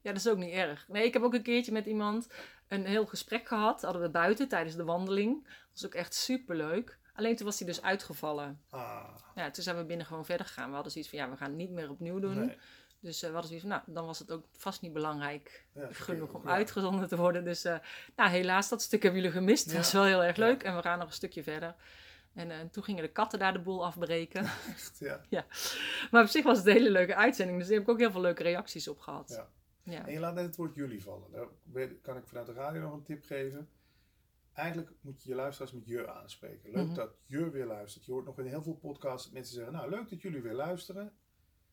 [0.01, 0.85] Ja, dat is ook niet erg.
[0.87, 2.27] Nee, ik heb ook een keertje met iemand
[2.67, 3.81] een heel gesprek gehad.
[3.81, 5.43] Hadden we buiten tijdens de wandeling.
[5.43, 6.97] Dat was ook echt super leuk.
[7.13, 8.61] Alleen toen was hij dus uitgevallen.
[8.69, 9.03] ah,
[9.35, 10.67] Ja, toen zijn we binnen gewoon verder gegaan.
[10.67, 12.45] We hadden zoiets van, ja, we gaan het niet meer opnieuw doen.
[12.45, 12.57] nee.
[13.01, 15.87] Dus eh, we hadden zoiets van, nou, dan was het ook vast niet belangrijk Ja,
[15.91, 16.53] genoeg om ja.
[16.53, 17.43] uitgezonden te worden.
[17.43, 17.77] Dus eh,
[18.15, 19.65] nou, helaas, dat stuk hebben jullie gemist.
[19.69, 19.75] Ja.
[19.75, 20.45] Dat is wel heel erg Ja.
[20.45, 20.63] leuk.
[20.63, 21.75] En we gaan nog een stukje verder.
[22.33, 24.43] En eh, toen gingen de katten daar de boel afbreken.
[24.75, 24.97] Echt,
[25.29, 25.45] ja.
[26.11, 27.57] maar op zich was het een hele leuke uitzending.
[27.57, 29.29] Dus daar heb ik ook heel veel leuke reacties op gehad.
[29.29, 29.47] Ja.
[29.91, 30.05] Ja.
[30.07, 31.31] En je laat net het woord jullie vallen.
[31.31, 33.69] Daar kan ik vanuit de radio nog een tip geven.
[34.53, 36.71] Eigenlijk moet je je luisteraars met je aanspreken.
[36.71, 36.95] Leuk Mhm.
[36.95, 38.05] dat je weer luistert.
[38.05, 40.53] Je hoort nog in heel veel podcasts dat mensen zeggen: Nou, leuk dat jullie weer
[40.53, 41.13] luisteren.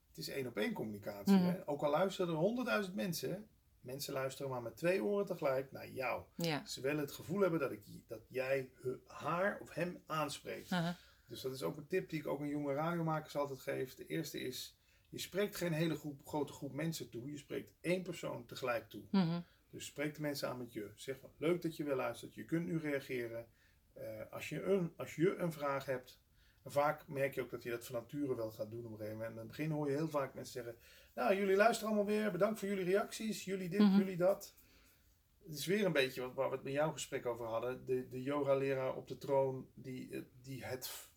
[0.09, 1.35] Het is één op één communicatie.
[1.35, 1.45] Mhm.
[1.45, 1.69] hè?
[1.69, 3.31] Ook al luisteren er honderdduizend mensen.
[3.31, 3.39] hè.
[3.81, 6.23] Mensen luisteren maar met twee oren tegelijk naar jou.
[6.35, 6.67] Ja.
[6.67, 8.71] Ze willen het gevoel hebben dat, ik, dat jij
[9.07, 10.71] haar of hem aanspreekt.
[10.73, 10.97] Aha.
[11.27, 13.95] Dus dat is ook een tip die ik ook aan jonge radiomakers altijd geef.
[13.95, 14.76] De eerste is:
[15.09, 17.31] je spreekt geen hele groep, grote groep mensen toe.
[17.31, 19.03] Je spreekt één persoon tegelijk toe.
[19.11, 19.41] Mhm.
[19.71, 20.91] Dus spreek de mensen aan met je.
[20.95, 22.35] Zeg van leuk dat je weer luistert.
[22.35, 23.47] Je kunt nu reageren.
[23.93, 26.21] Eh, als, je een, als je een vraag hebt.
[26.63, 28.97] En vaak merk je ook dat je dat van nature wel gaat doen op een
[28.97, 29.31] gegeven moment.
[29.37, 30.77] En in het begin hoor je heel vaak mensen zeggen.
[31.15, 32.31] Nou, jullie luisteren allemaal weer.
[32.31, 33.45] Bedankt voor jullie reacties.
[33.45, 33.97] Jullie dit, Mhm.
[33.97, 34.55] jullie dat.
[35.47, 37.85] Het is weer een beetje wat, waar we het met jouw gesprek over hadden.
[37.87, 41.09] De, de yoga-leraar op de troon die, eh, die het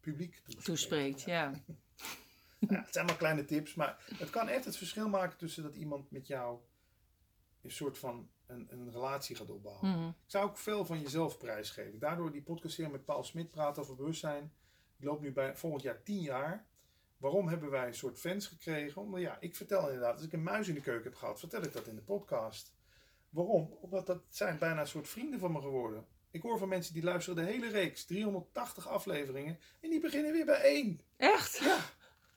[0.00, 0.64] publiek toespreekt.
[0.64, 1.50] Toespreekt, ja.
[1.50, 1.62] Ja,
[2.66, 6.10] het zijn maar kleine tips, maar het kan echt het verschil maken tussen dat iemand
[6.10, 6.58] met jou
[7.62, 9.90] een soort van een, een relatie gaat opbouwen.
[9.90, 10.08] Mhm.
[10.08, 11.98] Ik zou ook veel van jezelf prijsgeven.
[11.98, 14.52] Daardoor die podcast hier met Paul Smit praten over bewustzijn.
[14.98, 16.66] Ik loop nu bij volgend jaar tien jaar.
[17.16, 19.02] Waarom hebben wij een soort fans gekregen?
[19.02, 21.62] Omdat ja, ik vertel inderdaad, als ik een muis in de keuken heb gehad, vertel
[21.62, 22.74] ik dat in de podcast.
[23.30, 23.76] Waarom?
[23.80, 26.06] Omdat dat zijn bijna een soort vrienden van me geworden.
[26.30, 30.44] Ik hoor van mensen die luisteren de hele reeks, 380 afleveringen, en die beginnen weer
[30.44, 31.00] bij één.
[31.16, 31.58] Echt?
[31.58, 31.78] Ja,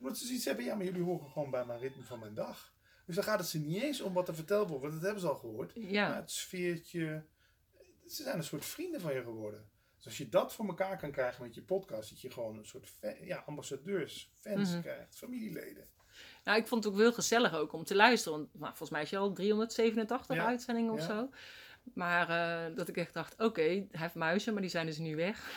[0.02, 2.74] omdat ze zoiets hebben, ja, maar jullie horen gewoon bij mijn ritme van mijn dag.
[3.06, 5.20] Dus dan gaat het ze niet eens om wat er verteld wordt, want dat hebben
[5.20, 5.76] ze al gehoord.
[5.76, 6.14] Maar Ja.
[6.14, 7.24] het sfeertje,
[8.06, 9.70] ze zijn een soort vrienden van je geworden.
[9.96, 12.66] Dus als je dat voor elkaar kan krijgen met je podcast, dat je gewoon een
[12.66, 12.92] soort
[13.24, 14.80] ja, ambassadeurs, fans Mhm.
[14.80, 15.88] krijgt, familieleden.
[16.44, 18.38] Nou, ik vond het ook heel gezellig ook om te luisteren.
[18.38, 20.46] Want nou, volgens mij is je al 387 Ja.
[20.46, 21.06] uitzendingen of Ja.
[21.06, 21.30] zo.
[21.94, 22.28] Maar
[22.68, 25.50] eh, dat ik echt dacht, oké, hij heeft muizen, maar die zijn dus nu weg.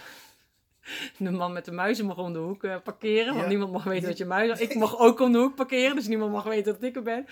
[1.18, 3.28] De man met de muizen mocht om de hoek eh, parkeren.
[3.28, 3.48] Want Ja.
[3.50, 4.60] niemand mag weten dat je was.
[4.70, 5.96] Ik mocht ook om de hoek parkeren.
[5.96, 7.26] Dus niemand mag weten dat ik er ben.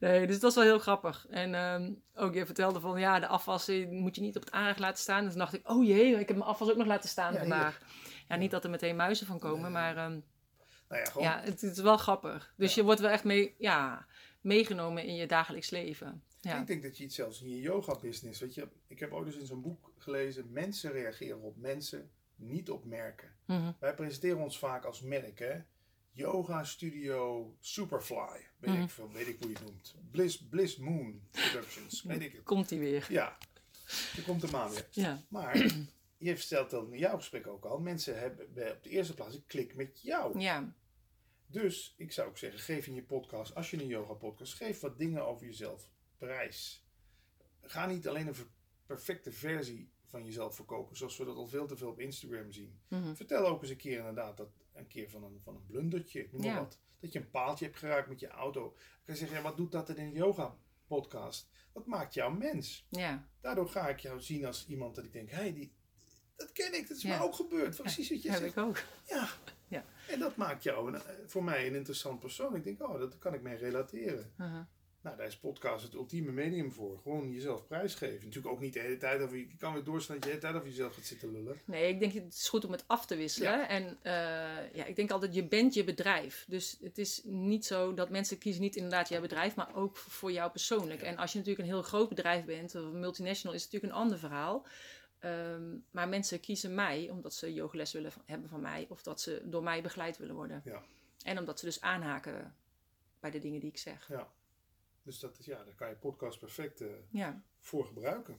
[0.00, 1.26] Nee, dus dat was wel heel grappig.
[1.30, 4.52] En ehm, ook je vertelde van ja, de afwas eh, moet je niet op het
[4.52, 5.24] aanrecht laten staan.
[5.24, 7.80] Dus dacht ik, oh jee, ik heb mijn afwas ook nog laten staan Ja, vandaag.
[8.28, 10.18] Ja, niet dat er meteen muizen van komen, maar ehm,
[10.88, 12.52] Nou ja, gewoon ja, het, het is wel grappig.
[12.56, 14.06] Dus je wordt wel echt mee, ja,
[14.40, 16.22] meegenomen in je dagelijks leven.
[16.40, 16.60] Ja.
[16.60, 19.36] Ik denk dat je iets zelfs in je yoga-business, weet je, ik heb ooit eens
[19.36, 23.32] in zo'n boek gelezen, mensen reageren op mensen, niet op merken.
[23.44, 23.72] Mhm.
[23.78, 25.60] Wij presenteren ons vaak als merk, hè.
[26.12, 28.82] Yoga Studio Superfly, weet, Mhm.
[28.82, 29.94] ik veel, weet ik hoe je het noemt.
[30.10, 32.42] Bliss, Bliss Moon Productions, weet ik het.
[32.42, 33.06] Komt die weer.
[33.10, 33.38] Ja,
[34.16, 34.86] er komt de maan weer.
[34.90, 35.22] Ja.
[35.28, 35.56] Maar
[36.18, 39.46] je vertelt dan in jouw gesprek ook al, mensen hebben op de eerste plaats een
[39.46, 40.38] klik met jou.
[40.40, 40.74] Ja.
[41.46, 44.80] Dus ik zou ook zeggen, geef in je podcast, als je een yoga podcast, geef
[44.80, 46.84] wat dingen over jezelf prijs.
[47.62, 48.34] Ga niet alleen een
[48.86, 52.78] perfecte versie van jezelf verkopen, zoals we dat al veel te veel op Instagram zien.
[52.88, 53.14] Mhm.
[53.14, 56.40] Vertel ook eens een keer inderdaad dat een keer van een, van een blundertje, noem
[56.40, 56.58] maar Ja.
[56.58, 56.78] wat.
[57.00, 58.60] Dat je een paaltje hebt geraakt met je auto.
[58.62, 58.72] Dan
[59.04, 61.48] kan je zeggen, ja, wat doet dat in een yoga podcast?
[61.72, 62.86] Wat maakt jou mens?
[62.88, 63.28] Ja.
[63.40, 65.72] Daardoor ga ik jou zien als iemand dat ik denk, hé, hey, die,
[66.36, 67.18] dat ken ik, dat is Ja.
[67.18, 67.76] me ook gebeurd.
[67.76, 68.56] Precies wat je heb zegt.
[68.56, 68.82] ik ook.
[69.06, 69.28] Ja.
[69.68, 69.84] Ja.
[70.08, 72.54] En dat maakt jou een, eh, voor mij een interessant persoon.
[72.54, 74.32] Ik denk, oh, dat kan ik mee relateren.
[74.36, 74.62] Mhm.
[75.08, 76.98] Nou, daar is podcast het ultieme medium voor.
[77.02, 78.24] Gewoon jezelf prijsgeven.
[78.24, 79.48] Natuurlijk ook niet de hele tijd over je...
[79.48, 81.60] Je kan weer doorstaan dat je de hele tijd over jezelf gaat zitten lullen.
[81.64, 83.68] Nee, ik denk het is goed om het af te wisselen.
[83.68, 84.12] En eh,
[84.74, 86.44] ja, ik denk altijd, je bent je bedrijf.
[86.48, 90.32] Dus het is niet zo dat mensen kiezen niet inderdaad jouw bedrijf, maar ook voor
[90.32, 91.00] jou persoonlijk.
[91.00, 91.06] Ja.
[91.06, 94.00] En als je natuurlijk een heel groot bedrijf bent, of een multinational, is het natuurlijk
[94.00, 94.66] een ander verhaal.
[95.18, 99.42] Ehm, maar mensen kiezen mij omdat ze yogales willen hebben van mij, of dat ze
[99.44, 100.62] door mij begeleid willen worden.
[100.64, 100.82] Ja.
[101.22, 102.56] En omdat ze dus aanhaken
[103.20, 104.08] bij de dingen die ik zeg.
[104.08, 104.28] Ja.
[105.08, 108.38] Dus dat is, ja, daar kan je podcast perfect eh, Ja, voor gebruiken.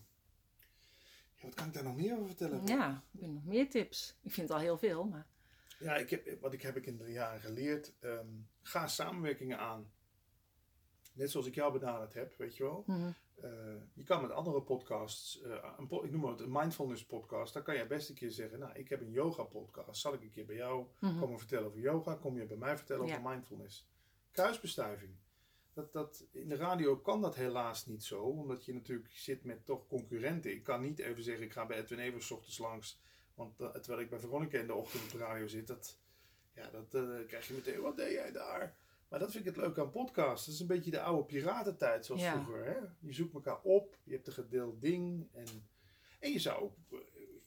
[1.36, 2.66] Ja, wat kan ik daar nog meer over vertellen?
[2.68, 4.18] ja ik heb nog meer tips.
[4.22, 5.28] Ik vind het al heel veel, maar
[5.80, 7.94] Ja, ik heb, wat ik heb ik in de jaren geleerd.
[8.00, 8.28] ehm,
[8.62, 9.92] ga samenwerkingen aan.
[11.14, 12.84] Net zoals ik jou benaderd heb, weet je wel.
[12.88, 13.12] mhm.
[13.36, 17.54] Eh, je kan met andere podcasts, eh, een po- ik noem het een mindfulness podcast,
[17.54, 20.22] dan kan je best een keer zeggen, nou ik heb een yoga podcast, zal ik
[20.22, 21.20] een keer bij jou Mhm.
[21.20, 23.88] komen vertellen over yoga, kom je bij mij vertellen over mindfulness.
[24.32, 25.16] Kruisbestuiving.
[25.80, 29.65] Dat, dat, in de radio kan dat helaas niet zo, omdat je natuurlijk zit met
[29.65, 30.52] toch concurrenten.
[30.52, 33.00] Ik kan niet even zeggen, ik ga bij Edwin Evers 's ochtends langs,
[33.34, 35.98] want eh, terwijl ik bij Veronica in de ochtend op de radio zit, dat,
[36.54, 38.78] ja, dat eh, krijg je meteen, wat deed jij daar?
[39.08, 40.46] Maar dat vind ik het leuk aan podcasts.
[40.46, 42.42] Dat is een beetje de oude piratentijd zoals Ja.
[42.44, 42.65] vroeger.
[42.65, 42.78] Hè?
[43.00, 45.28] Je zoekt elkaar op, je hebt een gedeeld ding.
[45.32, 45.68] En,
[46.20, 46.98] en je zou ook, eh,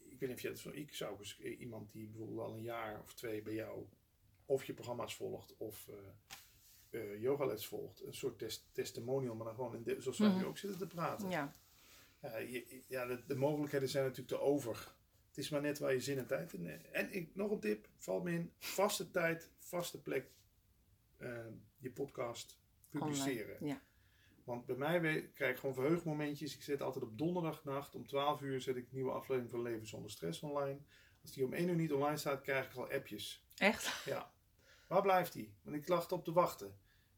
[0.08, 2.62] ik weet niet of je het zo, ik zou eh, iemand die bijvoorbeeld al een
[2.62, 3.86] jaar of twee bij jou
[4.46, 5.88] of je programma's volgt of
[6.92, 8.02] eh, yogales volgt.
[8.04, 10.38] Een soort tes- testimonial, maar dan gewoon in de, zoals wij Mhm.
[10.38, 11.30] nu ook zitten te praten.
[11.30, 11.52] ja.
[12.22, 14.94] Ja, je- ja de, de mogelijkheden zijn natuurlijk te over.
[15.28, 16.90] Het is maar net waar je zin en tijd in hebt.
[16.90, 20.30] En ik, nog een tip, valt me in, vaste tijd, vaste plek,
[21.16, 21.46] eh,
[21.78, 23.54] je podcast publiceren.
[23.60, 23.82] Online, Ja.
[24.44, 26.54] Want bij mij krijg ik gewoon verheugmomentjes.
[26.54, 29.86] Ik zet altijd op donderdagnacht om 12 uur zet ik een nieuwe aflevering van Leven
[29.86, 30.78] zonder stress online.
[31.22, 33.44] Als die om 1 uur niet online staat, krijg ik al appjes.
[33.56, 34.04] Echt?
[34.04, 34.32] Ja.
[34.92, 35.54] Waar blijft die?
[35.62, 36.66] Want ik lag op te wachten.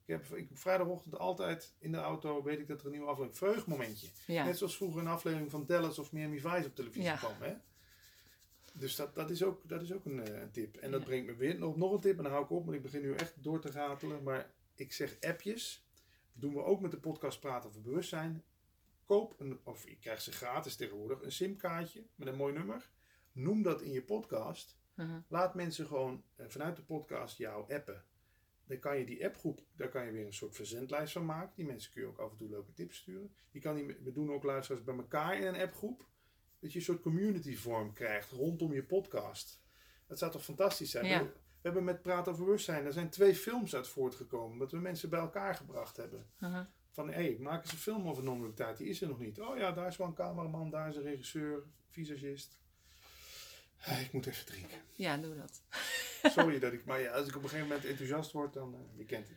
[0.04, 3.38] Ik heb ik, vrijdagochtend altijd in de auto weet ik dat er een nieuwe aflevering.
[3.38, 4.08] Vreugdmomentje.
[4.26, 4.44] Ja.
[4.44, 7.16] Net zoals vroeger een aflevering van Dallas of Miami Vice op televisie Ja.
[7.16, 7.32] kwam.
[7.40, 7.54] Hè?
[8.72, 10.76] Dus dat, dat is ook, dat is ook een, eh, een tip.
[10.76, 11.06] En dat Ja.
[11.06, 12.16] brengt me weer nog, nog een tip.
[12.16, 14.22] En dan hou ik op, want ik begin nu echt door te ratelen.
[14.22, 15.84] Maar ik zeg appjes.
[16.32, 18.44] Dat doen we ook met de podcast Praten over Bewustzijn.
[19.04, 22.90] Koop, een, of je krijgt ze gratis tegenwoordig, een simkaartje met een mooi nummer.
[23.32, 24.76] Noem dat in je podcast.
[24.94, 25.20] Mhm.
[25.28, 28.04] Laat mensen gewoon eh, vanuit de podcast jou appen.
[28.66, 31.52] Dan kan je die appgroep, daar kan je weer een soort verzendlijst van maken.
[31.56, 33.34] Die mensen kun je ook af en toe leuke tips sturen.
[33.50, 36.06] Je kan die, we doen ook luisteraars bij elkaar in een appgroep.
[36.60, 39.62] Dat je een soort community vorm krijgt rondom je podcast.
[40.06, 41.06] Dat zou toch fantastisch zijn?
[41.06, 41.18] Ja.
[41.18, 44.58] We, we hebben met Praat over Bewustzijn, er zijn twee films uit voortgekomen.
[44.58, 46.26] Dat we mensen bij elkaar gebracht hebben.
[46.38, 46.64] Mhm.
[46.90, 48.76] Van hé, hey, maak eens een film over non-dualiteit.
[48.76, 49.40] Die is er nog niet.
[49.40, 52.58] Oh ja, daar is wel een cameraman, daar is een regisseur, visagist.
[53.84, 54.78] Eh, Ik moet even drinken.
[54.92, 55.62] Ja, doe dat.
[56.32, 58.98] Sorry dat ik, maar ja, als ik op een gegeven moment enthousiast word, dan, eh,
[58.98, 59.36] je kent het.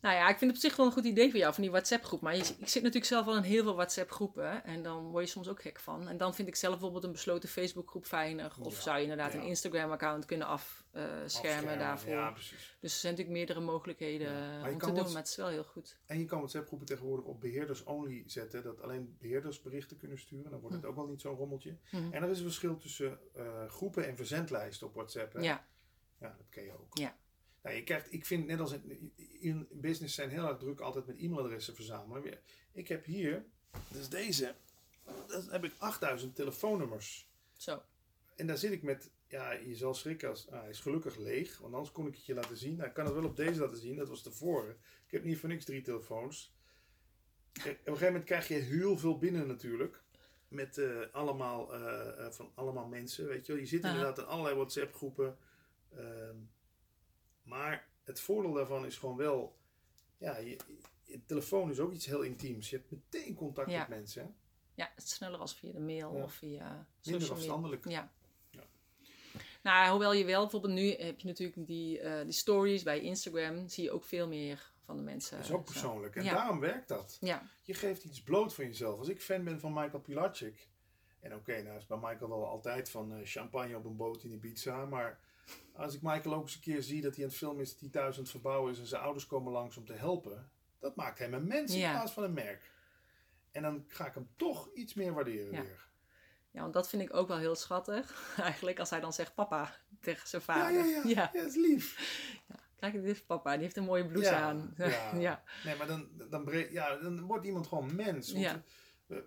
[0.00, 1.72] Nou ja, ik vind het op zich wel een goed idee voor jou, van die
[1.72, 2.20] WhatsApp-groep.
[2.20, 4.64] Maar je, ik zit natuurlijk zelf al in heel veel WhatsApp-groepen.
[4.64, 6.08] En dan word je soms ook gek van.
[6.08, 8.56] En dan vind ik zelf bijvoorbeeld een besloten Facebook-groep fijner.
[8.60, 9.38] Of Ja, zou je inderdaad ja.
[9.38, 12.12] een Instagram-account kunnen afschermen Afschermen, daarvoor.
[12.12, 12.76] Ja, precies.
[12.80, 14.66] Dus er zijn natuurlijk meerdere mogelijkheden Ja.
[14.66, 15.98] Je om te doen, maar het is wel heel goed.
[16.06, 18.62] En je kan WhatsApp-groepen tegenwoordig op beheerders-only zetten.
[18.62, 20.50] Dat alleen beheerders berichten kunnen sturen.
[20.50, 21.76] Dan wordt het ook wel niet zo'n rommeltje.
[21.90, 22.12] Mhm.
[22.12, 25.32] En er is een verschil tussen eh, groepen en verzendlijsten op WhatsApp.
[25.32, 25.40] Hè?
[25.40, 25.66] Ja,
[26.20, 26.98] Ja, dat ken je ook.
[26.98, 27.16] Ja.
[27.62, 31.06] Nou, je krijgt, ik vind net als in, in business zijn heel erg druk altijd
[31.06, 32.38] met e-mailadressen verzamelen.
[32.72, 33.44] Ik heb hier,
[33.90, 34.54] dus deze,
[35.26, 37.28] dat heb ik 8000 telefoonnummers.
[37.56, 37.82] zo.
[38.36, 41.58] en daar zit ik met, ja, je zal schrikken als, ah, hij is gelukkig leeg,
[41.58, 42.76] want anders kon ik het je laten zien.
[42.76, 44.76] Nou, ik kan het wel op deze laten zien, dat was de vorige.
[45.06, 46.56] Ik heb niet voor niks drie telefoons.
[47.52, 50.02] Kijk, op een gegeven moment krijg je heel veel binnen natuurlijk.
[50.48, 53.60] Met eh, allemaal, eh, eh, van allemaal mensen, weet je wel.
[53.60, 55.36] Je zit inderdaad in allerlei WhatsApp groepen.
[55.96, 56.36] Ehm,
[57.48, 59.56] maar het voordeel daarvan is gewoon wel,
[60.18, 60.56] ja, je,
[61.04, 62.70] je telefoon is ook iets heel intiems.
[62.70, 63.78] Je hebt meteen contact Ja.
[63.78, 64.22] met mensen.
[64.22, 64.28] hè.
[64.74, 66.22] Ja, het is sneller als via de mail Ja.
[66.22, 67.30] of via Minder social media.
[67.32, 67.88] afstandelijk.
[67.88, 68.12] Ja.
[68.50, 68.62] Ja.
[69.62, 73.68] Nou, hoewel je wel, bijvoorbeeld nu heb je natuurlijk die, eh, die stories bij Instagram,
[73.68, 75.36] zie je ook veel meer van de mensen.
[75.36, 76.16] Dat is ook persoonlijk.
[76.16, 77.16] En daarom werkt dat.
[77.20, 78.98] Ja, Je geeft iets bloot van jezelf.
[78.98, 80.68] Als ik fan ben van Michael Pilacic.
[81.20, 84.32] En oké, nou is bij Michael wel altijd van eh, champagne op een boot in
[84.32, 84.84] Ibiza.
[84.84, 85.18] Maar
[85.72, 87.88] als ik Michael ook eens een keer zie dat hij aan het film is, hij
[87.88, 90.50] thuis aan het verbouwen is en zijn ouders komen langs om te helpen.
[90.78, 91.90] Dat maakt hem een mens in Ja.
[91.92, 92.70] plaats van een merk.
[93.52, 95.62] En dan ga ik hem toch iets meer waarderen Ja.
[95.62, 95.86] weer.
[96.50, 98.34] ja, want dat vind ik ook wel heel schattig.
[98.40, 100.72] Eigenlijk als hij dan zegt papa tegen zijn Ja, vader.
[100.86, 101.02] ja, ja.
[101.04, 101.30] ja.
[101.32, 101.96] dat is lief.
[102.76, 104.74] Kijk, dit is papa, die heeft een mooie blouse Ja, aan.
[104.76, 105.14] ja.
[105.14, 105.42] ja.
[105.64, 108.32] Nee, maar dan, dan, ja, dan wordt iemand gewoon mens.
[108.32, 108.62] Want Ja.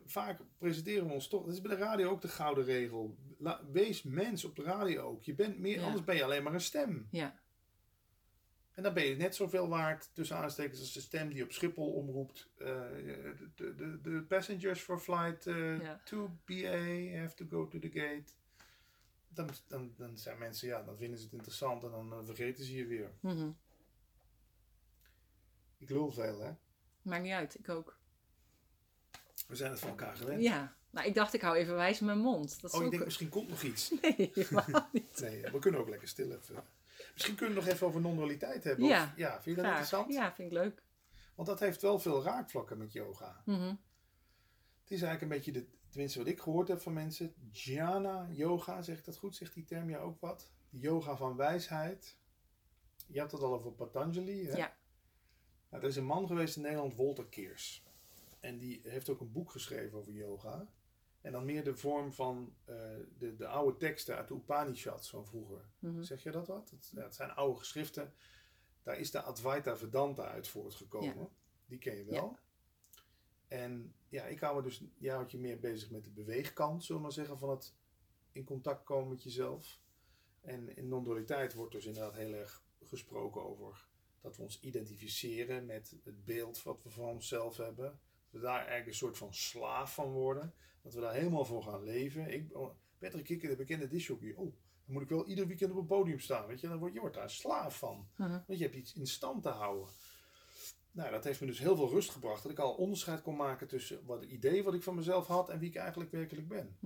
[0.06, 1.46] Vaak presenteren we ons toch.
[1.46, 3.17] Dat is bij de radio ook de gouden regel.
[3.38, 5.24] La- wees mens op de radio ook.
[5.24, 5.86] Je bent meer, Ja.
[5.86, 7.08] anders ben je alleen maar een stem.
[7.12, 7.39] ja.
[8.72, 11.94] En dan ben je net zoveel waard tussen aanstekens als de stem die op Schiphol
[11.94, 12.50] omroept.
[12.58, 12.65] eh,
[13.56, 16.02] de, de, de, passengers for flight eh Ja.
[16.06, 18.32] to BA have to go to the gate.
[19.28, 22.65] Dan, dan, dan zijn mensen, ja, dan vinden ze het interessant en dan eh, vergeten
[22.65, 23.12] ze je weer.
[23.20, 23.50] Mhm.
[25.78, 26.52] Ik lul veel, hè?
[27.02, 28.00] Maakt niet uit, ik ook.
[29.52, 30.44] We zijn het van elkaar gewend.
[30.44, 32.62] Ja, nou ik dacht ik hou even wijs mijn mond.
[32.62, 32.92] Dat is Oh, je ook...
[32.92, 33.90] denkt misschien komt nog iets.
[34.02, 35.20] Nee, helemaal niet.
[35.22, 36.64] Nee, we kunnen ook lekker stil even.
[37.14, 38.86] Misschien kunnen we nog even over non-dualiteit hebben.
[38.86, 39.78] Ja, Of- ja vind je dat Graag.
[39.80, 40.14] interessant?
[40.14, 40.84] Ja, vind ik leuk.
[41.36, 43.42] Want dat heeft wel veel raakvlakken met yoga.
[43.46, 43.62] Mhm.
[44.82, 48.82] Het is eigenlijk een beetje, de, tenminste wat ik gehoord heb van mensen, jhana yoga,
[48.82, 49.36] zeg ik dat goed?
[49.36, 50.52] Zegt die term jou ook wat?
[50.70, 52.18] De yoga van wijsheid.
[53.08, 54.46] Je had het al over Patanjali.
[54.48, 54.58] Hè?
[54.58, 54.74] Ja.
[55.70, 57.84] Nou, er is een man geweest in Nederland, Walter Keers.
[58.41, 60.67] En die heeft ook een boek geschreven over yoga.
[61.21, 62.75] En dan meer de vorm van eh,
[63.17, 65.69] de, de oude teksten uit de Upanishads van vroeger.
[65.80, 66.01] Mhm.
[66.01, 66.69] Zeg je dat wat?
[66.69, 68.13] Het, ja, het zijn oude geschriften.
[68.84, 71.17] Daar is de Advaita Vedanta uit voortgekomen.
[71.17, 71.30] Ja.
[71.65, 72.38] Die ken je wel.
[73.47, 77.08] En ja, ik hou me dus een jaartje meer bezig met de beweegkant, zullen we
[77.08, 77.75] maar zeggen, van het
[78.32, 79.80] in contact komen met jezelf.
[80.41, 83.88] En in non-dualiteit wordt dus inderdaad heel erg gesproken over
[84.21, 87.99] dat we ons identificeren met het beeld wat we van onszelf hebben.
[88.32, 90.54] We daar eigenlijk een soort van slaaf van worden.
[90.82, 92.34] Dat we daar helemaal voor gaan leven.
[92.34, 94.34] Ik, oh, Patrick Kikker, de bekende discjockey.
[94.34, 94.54] Oh,
[94.86, 96.48] dan moet ik wel ieder weekend op een podium staan.
[96.48, 98.08] Weet je, dan word je wordt daar slaaf van.
[98.15, 99.88] Want je hebt iets in stand te houden.
[100.91, 102.44] Nou, dat heeft me dus heel veel rust gebracht.
[102.44, 105.50] Dat ik al onderscheid kon maken tussen wat het idee wat ik van mezelf had
[105.50, 106.78] en wie ik eigenlijk werkelijk ben.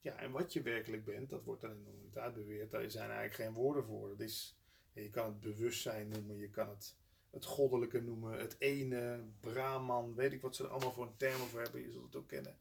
[0.00, 2.70] Ja, en wat je werkelijk bent, dat wordt dan in de normaliteit beweerd.
[2.70, 4.08] Daar zijn eigenlijk geen woorden voor.
[4.08, 4.58] Dat is,
[4.92, 6.96] je kan het bewustzijn noemen, je kan het,
[7.30, 11.46] het goddelijke noemen, het ene, Brahman, weet ik wat ze er allemaal voor een termen
[11.46, 12.58] voor hebben, je zult het ook kennen.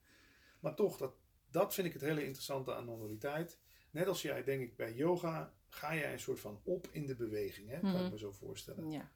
[0.60, 1.14] Maar toch, dat,
[1.52, 3.60] dat vind ik het hele interessante aan normaliteit.
[3.92, 7.16] Net als jij, denk ik, bij yoga ga jij een soort van op in de
[7.16, 7.80] beweging, hè?
[7.80, 8.06] kan Mhm.
[8.06, 8.92] ik me zo voorstellen.
[8.92, 9.12] Ja.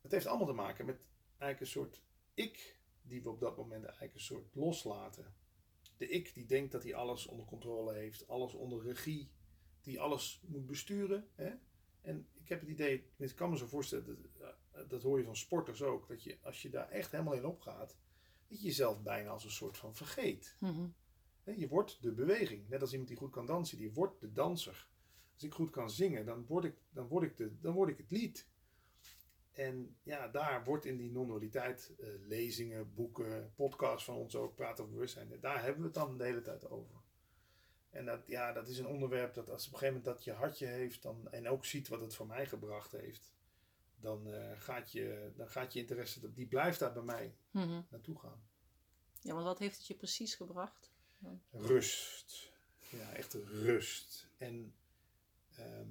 [0.00, 1.06] Het heeft allemaal te maken met
[1.38, 2.02] eigenlijk een soort
[2.34, 5.34] ik die we op dat moment eigenlijk een soort loslaten.
[5.96, 9.30] De ik die denkt dat hij alles onder controle heeft, alles onder regie,
[9.80, 11.28] die alles moet besturen.
[11.34, 11.52] Hè?
[12.02, 15.24] En ik heb het idee, ik kan me zo voorstellen, dat, eh, dat hoor je
[15.24, 17.96] van sporters ook, dat je als je daar echt helemaal in opgaat,
[18.48, 20.56] dat je jezelf bijna als een soort van vergeet.
[20.58, 20.86] Mhm.
[21.44, 22.68] Je wordt de beweging.
[22.68, 24.88] Net als iemand die goed kan dansen, die wordt de danser.
[25.34, 27.96] Als ik goed kan zingen, dan word ik, dan word ik, de, dan word ik
[27.96, 28.46] het lied.
[29.52, 34.84] En ja, daar wordt in die non-dualiteit eh, lezingen, boeken, podcasts van ons ook, praten
[34.84, 35.40] over bewustzijn.
[35.40, 37.01] Daar hebben we het dan de hele tijd over.
[37.92, 40.32] En dat, ja, dat is een onderwerp dat als op een gegeven moment dat je
[40.32, 43.32] hartje heeft dan, en ook ziet wat het voor mij gebracht heeft,
[43.96, 47.80] dan, eh, gaat, je, dan gaat je interesse, die blijft daar bij mij Mhm.
[47.90, 48.42] naartoe gaan.
[49.20, 50.90] Ja, want wat heeft het je precies gebracht?
[51.50, 52.52] Rust.
[52.90, 54.28] Ja, echt rust.
[54.38, 54.74] En
[55.56, 55.88] ehm,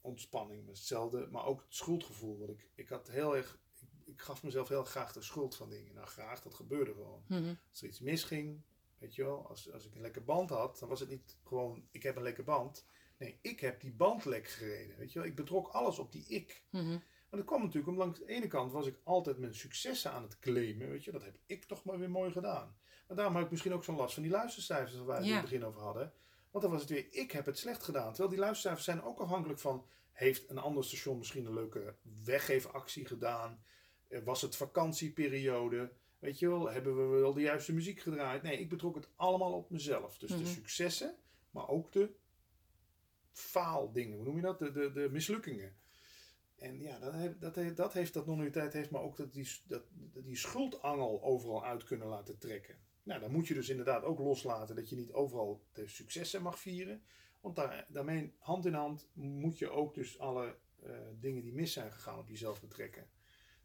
[0.00, 0.66] ontspanning.
[0.68, 2.38] Hetzelfde, maar ook het schuldgevoel.
[2.38, 3.58] Want ik, ik had heel erg.
[3.80, 5.94] Ik, ik gaf mezelf heel graag de schuld van dingen.
[5.94, 7.24] Nou, graag, dat gebeurde gewoon.
[7.28, 7.54] Mhm.
[7.70, 8.60] Als er iets misging,
[8.98, 11.88] weet je wel, als, als ik een lekke band had, dan was het niet gewoon
[11.90, 12.86] ik heb een lekke band.
[13.18, 14.96] Nee, ik heb die band lek gereden.
[14.96, 16.64] Weet je wel, ik betrok alles op die ik.
[16.70, 16.98] Mhm.
[17.30, 20.22] Maar dat kwam natuurlijk omdat langs de ene kant was ik altijd mijn successen aan
[20.22, 20.88] het claimen.
[20.88, 22.76] Weet je, dat heb ik toch maar weer mooi gedaan.
[23.06, 25.32] Maar daarom had ik misschien ook zo'n last van die luistercijfers waar we het in
[25.32, 26.12] het begin over hadden.
[26.50, 28.08] Want dan was het weer, ik heb het slecht gedaan.
[28.08, 33.06] Terwijl die luistercijfers zijn ook afhankelijk van, heeft een ander station misschien een leuke weggeefactie
[33.06, 33.64] gedaan?
[34.08, 35.92] Eh, Was het vakantieperiode?
[36.18, 38.42] Weet je wel, hebben we wel de juiste muziek gedraaid?
[38.42, 40.18] Nee, ik betrok het allemaal op mezelf.
[40.18, 40.46] Dus de Mhm.
[40.46, 41.16] successen
[41.50, 42.10] maar ook de
[43.32, 44.58] faaldingen, hoe noem je dat?
[44.58, 45.76] De, de, de mislukkingen.
[46.56, 49.48] En ja, dat, heeft, dat, heeft, dat heeft dat non-dualiteit heeft maar ook dat die,
[49.66, 49.82] dat,
[50.14, 52.76] die schuldangel overal uit kunnen laten trekken.
[53.02, 56.58] Nou, dan moet je dus inderdaad ook loslaten dat je niet overal de successen mag
[56.58, 57.02] vieren.
[57.40, 61.72] Want daar, daarmee hand in hand moet je ook dus alle uh, dingen die mis
[61.72, 63.06] zijn gegaan op jezelf betrekken.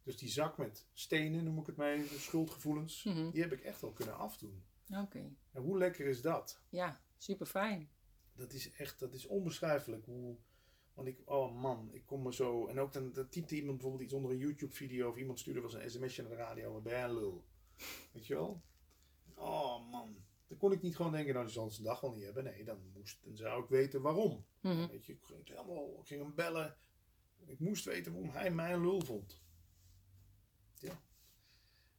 [0.02, 3.30] Dus die zak met stenen, noem ik het even, schuldgevoelens, Mhm.
[3.30, 4.64] die heb ik echt wel kunnen afdoen.
[4.90, 5.30] Oké.
[5.52, 6.60] En hoe lekker is dat?
[6.68, 7.90] Ja, super fijn.
[8.34, 10.04] Dat is echt, dat is onbeschrijfelijk.
[10.04, 10.36] Hoe,
[10.94, 12.66] want ik, oh man, ik kom me zo.
[12.66, 15.70] En ook dan, dan typte iemand bijvoorbeeld iets onder een YouTube-video of iemand stuurde wel
[15.80, 16.72] eens een sms'je naar de radio.
[16.72, 17.44] Wat ben jij lul?
[18.12, 18.62] Weet je wel?
[19.34, 20.16] Oh man.
[20.48, 22.44] Dan kon ik niet gewoon denken, nou die zal zijn dag wel niet hebben.
[22.44, 24.44] Nee, dan, moest, dan zou ik weten waarom.
[24.60, 24.86] Mhm.
[24.88, 26.76] Weet je, ik ging, helemaal, ik ging hem bellen.
[27.44, 29.41] Ik moest weten waarom hij mij lul vond.
[30.82, 31.02] Ja.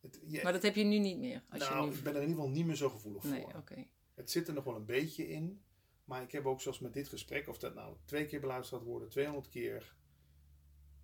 [0.02, 1.44] Het, je- Maar dat heb je nu niet meer.
[1.50, 1.98] Als nou, je nu...
[1.98, 3.54] ik ben er in ieder geval niet meer zo gevoelig Nee, voor.
[3.54, 3.86] oké.
[4.14, 5.64] Het zit er nog wel een beetje in.
[6.06, 8.90] Maar ik heb ook zoals met dit gesprek, of dat nou twee keer beluisterd gaat
[8.90, 9.96] worden, 200 keer.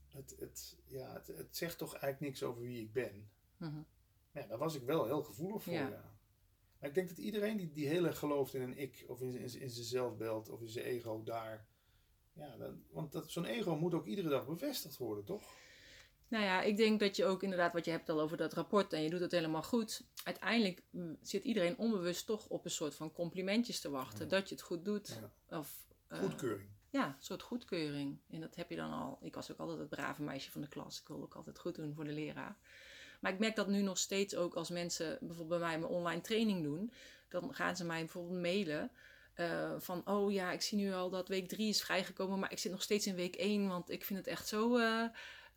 [0.07, 3.29] Het, het, ja, het, het zegt toch eigenlijk niks over wie ik ben.
[3.57, 3.81] Mhm.
[4.31, 5.73] Ja, daar was ik wel heel gevoelig voor.
[5.73, 5.87] Ja.
[5.89, 6.17] Ja.
[6.79, 9.33] Maar ik denk dat iedereen die, die heel erg gelooft in een ik, of in,
[9.35, 11.67] in, in zijn zelfbeeld, of in zijn ego daar.
[12.33, 15.43] Ja, dan, want dat, zo'n ego moet ook iedere dag bevestigd worden, toch?
[16.29, 18.93] Nou ja, ik denk dat je ook inderdaad, wat je hebt al over dat rapport
[18.93, 20.03] en je doet het helemaal goed.
[20.23, 24.23] Uiteindelijk mm, zit iedereen onbewust toch op een soort van complimentjes te wachten.
[24.23, 24.29] Ja.
[24.29, 25.19] Dat je het goed doet.
[25.49, 26.69] Of, eh, Goedkeuring.
[26.89, 28.17] ja, een soort goedkeuring.
[28.29, 29.17] En dat heb je dan al.
[29.21, 30.99] Ik was ook altijd het brave meisje van de klas.
[31.01, 32.57] Ik wilde ook altijd goed doen voor de leraar.
[33.19, 36.21] Maar ik merk dat nu nog steeds ook als mensen bijvoorbeeld bij mij mijn online
[36.21, 36.91] training doen.
[37.29, 38.91] Dan gaan ze mij bijvoorbeeld mailen.
[39.33, 42.59] eh, van, oh ja, ik zie nu al dat week drie is vrijgekomen, maar ik
[42.59, 45.03] zit nog steeds in week één, want ik vind het echt zo eh,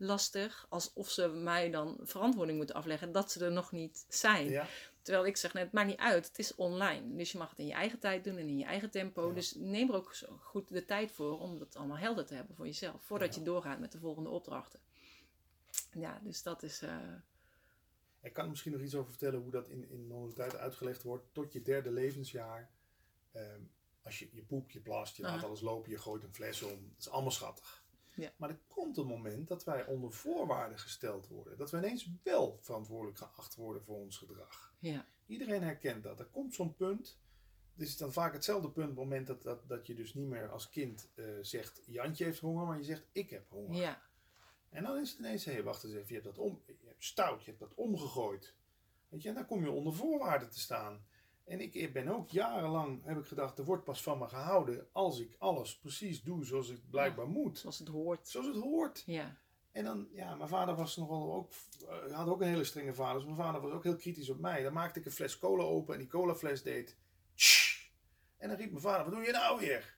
[0.03, 0.67] lastig.
[0.69, 4.49] Alsof ze mij dan verantwoording moeten afleggen dat ze er nog niet zijn.
[4.51, 4.67] Ja,
[5.03, 7.17] Terwijl ik zeg net, het maakt niet uit, het is online.
[7.17, 9.29] Dus je mag het in je eigen tijd doen en in je eigen tempo.
[9.29, 9.35] Ja.
[9.35, 12.57] Dus neem er ook zo goed de tijd voor om dat allemaal helder te hebben
[12.57, 13.03] voor jezelf.
[13.03, 13.41] Voordat Ja.
[13.41, 14.81] je doorgaat met de volgende opdrachten.
[15.93, 16.83] Ja, dus dat is...
[16.83, 16.97] eh,
[18.21, 21.25] Ik kan er misschien nog iets over vertellen hoe dat in, in normaliteit uitgelegd wordt.
[21.33, 22.71] Tot je derde levensjaar.
[23.33, 23.61] ehm,
[24.03, 26.71] als je, je poept, je plast, je laat alles lopen, je gooit een fles om.
[26.71, 27.82] Dat is allemaal schattig.
[28.14, 28.33] Ja.
[28.37, 31.59] Maar er komt een moment dat wij onder voorwaarden gesteld worden.
[31.59, 34.75] Dat we ineens wel verantwoordelijk geacht worden voor ons gedrag.
[34.79, 35.07] ja.
[35.27, 36.20] Iedereen herkent dat.
[36.20, 37.18] Er komt zo'n punt.
[37.72, 40.27] Het is dan vaak hetzelfde punt op het moment dat, dat, dat je dus niet
[40.27, 41.83] meer als kind eh, zegt...
[41.87, 43.81] Jantje heeft honger, maar je zegt ik heb honger.
[43.81, 44.03] ja,
[44.70, 47.05] En dan is het ineens, hé, wacht eens even, je hebt dat om, je hebt
[47.05, 48.55] stout, je hebt dat omgegooid.
[49.09, 51.07] Weet je, en dan kom je onder voorwaarden te staan.
[51.44, 54.87] En ik, ik ben ook jarenlang, heb ik gedacht, er wordt pas van me gehouden
[54.92, 57.59] als ik alles precies doe zoals ik blijkbaar moet.
[57.59, 58.28] zoals het hoort.
[58.28, 59.02] Zoals het hoort.
[59.07, 59.37] Ja,
[59.72, 61.52] En dan, ja, mijn vader was nogal ook,
[61.88, 64.38] eh, had ook een hele strenge vader, dus mijn vader was ook heel kritisch op
[64.38, 64.62] mij.
[64.62, 66.96] Dan maakte ik een fles cola open en die colafles deed,
[67.35, 67.90] tsch.
[68.37, 69.96] En dan riep mijn vader, wat doe je nou weer?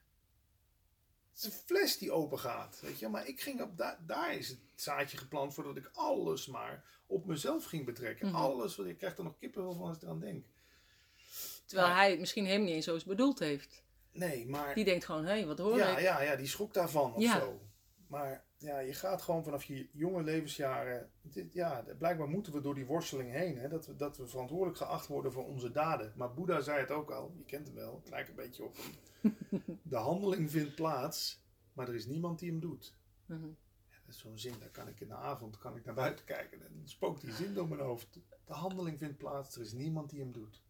[1.29, 3.07] Het is een fles die open gaat, weet je.
[3.07, 7.25] Maar ik ging op, da daar is het zaadje geplant voordat ik alles maar op
[7.25, 8.27] mezelf ging betrekken.
[8.27, 8.35] Mhm.
[8.35, 10.45] Alles, wat ik krijg er nog kippenvel van als ik eraan denk.
[11.65, 13.83] Terwijl hij het misschien helemaal niet eens zo eens bedoeld heeft.
[14.11, 14.75] Nee, maar...
[14.75, 16.03] Die denkt gewoon, hé, hey, wat hoor ja, ik?
[16.03, 17.39] ja, ja, die schrok daarvan of Ja.
[17.39, 17.59] zo.
[18.07, 21.09] Maar ja, je gaat gewoon vanaf je jonge levensjaren.
[21.21, 23.57] Dit, ja, blijkbaar moeten we door die worsteling heen.
[23.57, 26.13] Hè, dat, we, dat we verantwoordelijk geacht worden voor onze daden.
[26.15, 28.75] Maar Boeddha zei het ook al, je kent hem wel, het lijkt een beetje op
[28.77, 28.93] hem.
[29.83, 32.93] De handeling vindt plaats, maar er is niemand die hem doet.
[33.25, 33.47] Mhm.
[33.89, 36.25] Ja, dat is zo'n zin, daar kan ik in de avond kan ik naar buiten
[36.25, 38.19] kijken en dan spookt die zin door mijn hoofd.
[38.45, 40.63] De handeling vindt plaats, er is niemand die hem doet.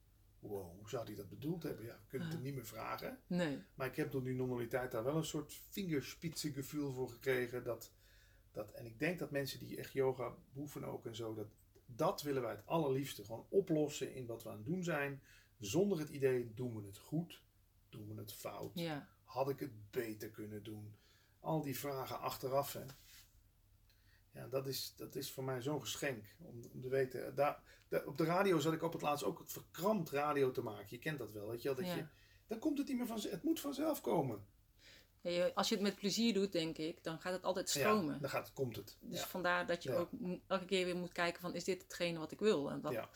[0.47, 1.86] Wow, hoe zou hij dat bedoeld hebben?
[1.86, 3.19] Ja, we kunnen het hem niet meer vragen.
[3.27, 3.63] Nee.
[3.75, 7.63] Maar ik heb door die normaliteit daar wel een soort vingerspitsengevoel voor gekregen.
[7.63, 7.91] Dat,
[8.51, 11.47] dat, en ik denk dat mensen die echt yoga beoefenen ook en zo, dat,
[11.86, 13.23] dat willen wij het allerliefste.
[13.23, 15.21] Gewoon oplossen in wat we aan het doen zijn.
[15.60, 17.41] Zonder het idee, doen we het goed?
[17.89, 18.71] Doen we het fout?
[18.79, 19.08] Ja.
[19.23, 20.95] Had ik het beter kunnen doen?
[21.39, 22.73] Al die vragen achteraf.
[22.73, 22.86] Hè.
[24.36, 26.26] Ja, dat is, dat is voor mij zo'n geschenk.
[26.39, 27.36] Om, om te weten.
[27.36, 30.62] Daar, daar- op de radio zat ik op het laatst ook het verkrampt radio te
[30.62, 30.86] maken.
[30.89, 31.48] Je kent dat wel.
[31.50, 31.78] Weet je wel?
[31.78, 31.95] Dat Ja.
[31.95, 32.06] je,
[32.48, 33.34] dan komt het niet meer vanzelf.
[33.34, 34.45] Het moet vanzelf komen.
[35.21, 38.13] Ja, Als je het met plezier doet, denk ik, dan gaat het altijd stromen.
[38.13, 38.98] Ja, dan gaat, komt het.
[39.00, 39.27] Dus ja.
[39.27, 39.96] vandaar dat je Ja.
[39.98, 40.10] ook
[40.48, 42.69] elke keer weer moet kijken van, is dit hetgene wat ik wil?
[42.71, 43.00] En, dat, Ja.
[43.02, 43.10] ja.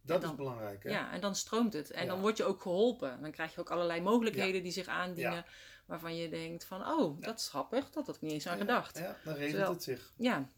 [0.00, 0.82] Dat dan- is belangrijk.
[0.82, 0.90] Hè?
[0.90, 1.90] en dan stroomt het.
[1.90, 2.08] En Ja.
[2.08, 3.20] dan word je ook geholpen.
[3.20, 5.44] Dan krijg je ook allerlei mogelijkheden die zich aandienen.
[5.86, 7.90] Waarvan je denkt van, oh, dat is grappig.
[7.90, 8.98] Dat had ik niet eens aan gedacht.
[8.98, 10.12] Ja, dan regelt het zich.
[10.16, 10.48] Ja.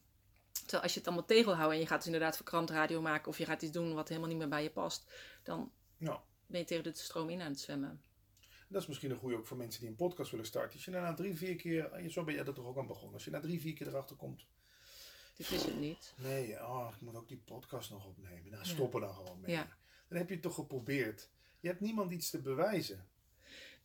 [0.53, 3.39] Terwijl als je het allemaal tegenhoudt en je gaat dus inderdaad verkrant radio maken of
[3.39, 5.11] je gaat iets doen wat helemaal niet meer bij je past,
[5.43, 6.23] dan Ja.
[6.47, 8.01] ben je tegen de stroom in aan het zwemmen.
[8.69, 10.73] Dat is misschien een goede ook voor mensen die een podcast willen starten.
[10.73, 13.15] Als je na drie, vier keer, zo ben jij er toch ook aan begonnen.
[13.15, 14.47] Als je na drie, vier keer erachter komt.
[15.37, 16.15] Dit is het niet.
[16.17, 18.51] Nee, oh, ik moet ook die podcast nog opnemen.
[18.51, 18.69] Nou, Ja.
[18.75, 19.51] stoppen dan gewoon mee.
[19.51, 19.69] Ja.
[20.09, 21.29] Dan heb je het toch geprobeerd.
[21.61, 23.07] Je hebt niemand iets te bewijzen.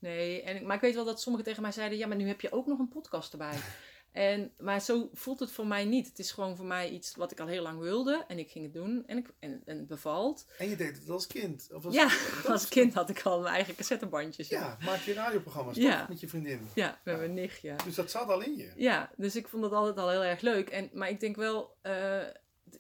[0.02, 2.42] Nee, en, maar ik weet wel dat sommigen tegen mij zeiden: ja, maar nu heb
[2.42, 3.58] je ook nog een podcast erbij.
[4.12, 6.08] En, maar zo voelt het voor mij niet.
[6.08, 8.26] Het is gewoon voor mij iets wat ik al heel lang wilde.
[8.28, 9.04] En ik ging het doen.
[9.08, 10.46] En, ik, en, en het bevalt.
[10.58, 11.70] En je deed het als kind?
[11.74, 12.10] Of als, ja,
[12.54, 14.48] als kind had ik al mijn eigen cassettebandjes.
[14.48, 16.06] Ja, ja maak je radioprogramma's ja.
[16.10, 16.68] met je vriendin?
[16.76, 17.76] Ja, met mijn nichtje.
[17.86, 18.72] Dus dat zat al in je?
[18.76, 20.70] Ja, dus ik vond dat altijd al heel erg leuk.
[20.70, 21.78] En, maar ik denk wel...
[21.84, 22.22] Uh,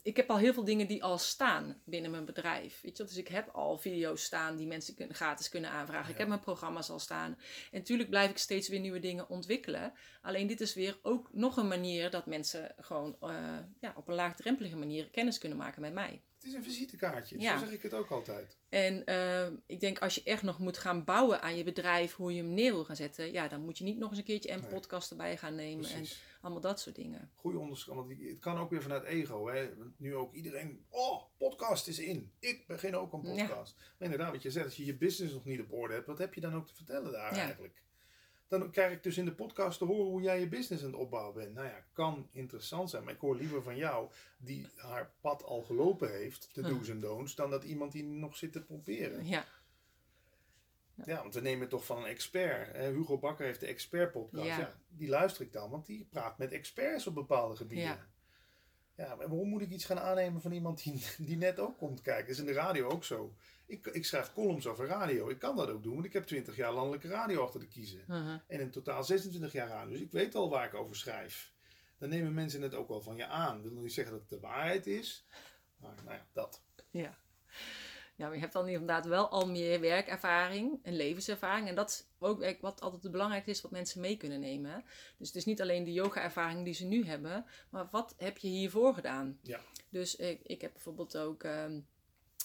[0.01, 2.81] ik heb al heel veel dingen die al staan binnen mijn bedrijf.
[2.81, 3.03] Weet je?
[3.03, 6.11] Dus ik heb al video's staan die mensen kunnen, gratis kunnen aanvragen.
[6.11, 7.37] Ik heb mijn programma's al staan.
[7.71, 9.93] En natuurlijk blijf ik steeds weer nieuwe dingen ontwikkelen.
[10.21, 14.15] Alleen dit is weer ook nog een manier dat mensen gewoon uh, ja, op een
[14.15, 16.21] laagdrempelige manier kennis kunnen maken met mij.
[16.41, 17.59] Het is een visitekaartje, ja.
[17.59, 18.57] zo zeg ik het ook altijd.
[18.69, 22.33] En uh, ik denk als je echt nog moet gaan bouwen aan je bedrijf, hoe
[22.33, 24.51] je hem neer wil gaan zetten, ja, dan moet je niet nog eens een keertje
[24.51, 25.89] een podcast erbij gaan nemen.
[25.89, 26.05] En
[26.41, 27.31] allemaal dat soort dingen.
[27.35, 29.47] Goeie onderscheid, want het kan ook weer vanuit ego.
[29.47, 29.69] Hè?
[29.97, 32.31] Nu ook iedereen, oh, podcast is in.
[32.39, 33.75] Ik begin ook een podcast.
[33.77, 36.17] Maar inderdaad, wat je zegt, als je je business nog niet op orde hebt, wat
[36.17, 37.81] heb je dan ook te vertellen daar eigenlijk?
[38.59, 40.99] Dan krijg ik dus in de podcast te horen hoe jij je business aan het
[40.99, 41.53] opbouwen bent.
[41.53, 43.03] Nou ja, kan interessant zijn.
[43.03, 46.99] Maar ik hoor liever van jou, die haar pad al gelopen heeft, de do's en
[46.99, 49.27] don'ts, dan dat iemand die nog zit te proberen.
[49.27, 49.45] Ja.
[51.05, 52.75] Ja, want we nemen het toch van een expert.
[52.77, 54.45] Hugo Bakker heeft de expert podcast.
[54.45, 54.73] Ja.
[54.87, 57.85] die luister ik dan, want die praat met experts op bepaalde gebieden.
[57.85, 58.09] Ja.
[58.95, 62.01] Ja, maar waarom moet ik iets gaan aannemen van iemand die, die net ook komt
[62.01, 62.25] kijken?
[62.25, 63.35] Dat is in de radio ook zo.
[63.71, 65.29] Ik, ik schrijf columns over radio.
[65.29, 67.99] Ik kan dat ook doen, want ik heb 20 jaar landelijke radio achter de kiezen.
[68.09, 68.39] Uh-huh.
[68.47, 69.91] En in totaal 26 jaar radio.
[69.91, 71.53] Dus ik weet al waar ik over schrijf.
[71.97, 73.65] Dan nemen mensen het ook wel van je aan.
[73.65, 75.25] Ik wil niet zeggen dat het de waarheid is.
[75.77, 76.61] Maar nou ja, dat.
[76.89, 77.17] Ja.
[78.15, 81.67] Ja, maar je hebt dan inderdaad wel al meer werkervaring en levenservaring.
[81.67, 84.83] En dat is ook wat altijd het belangrijkste is wat mensen mee kunnen nemen.
[85.17, 88.47] Dus het is niet alleen de yoga-ervaring die ze nu hebben, maar wat heb je
[88.47, 89.39] hiervoor gedaan?
[89.41, 89.59] Ja.
[89.89, 91.79] Dus ik, ik heb bijvoorbeeld ook ehm,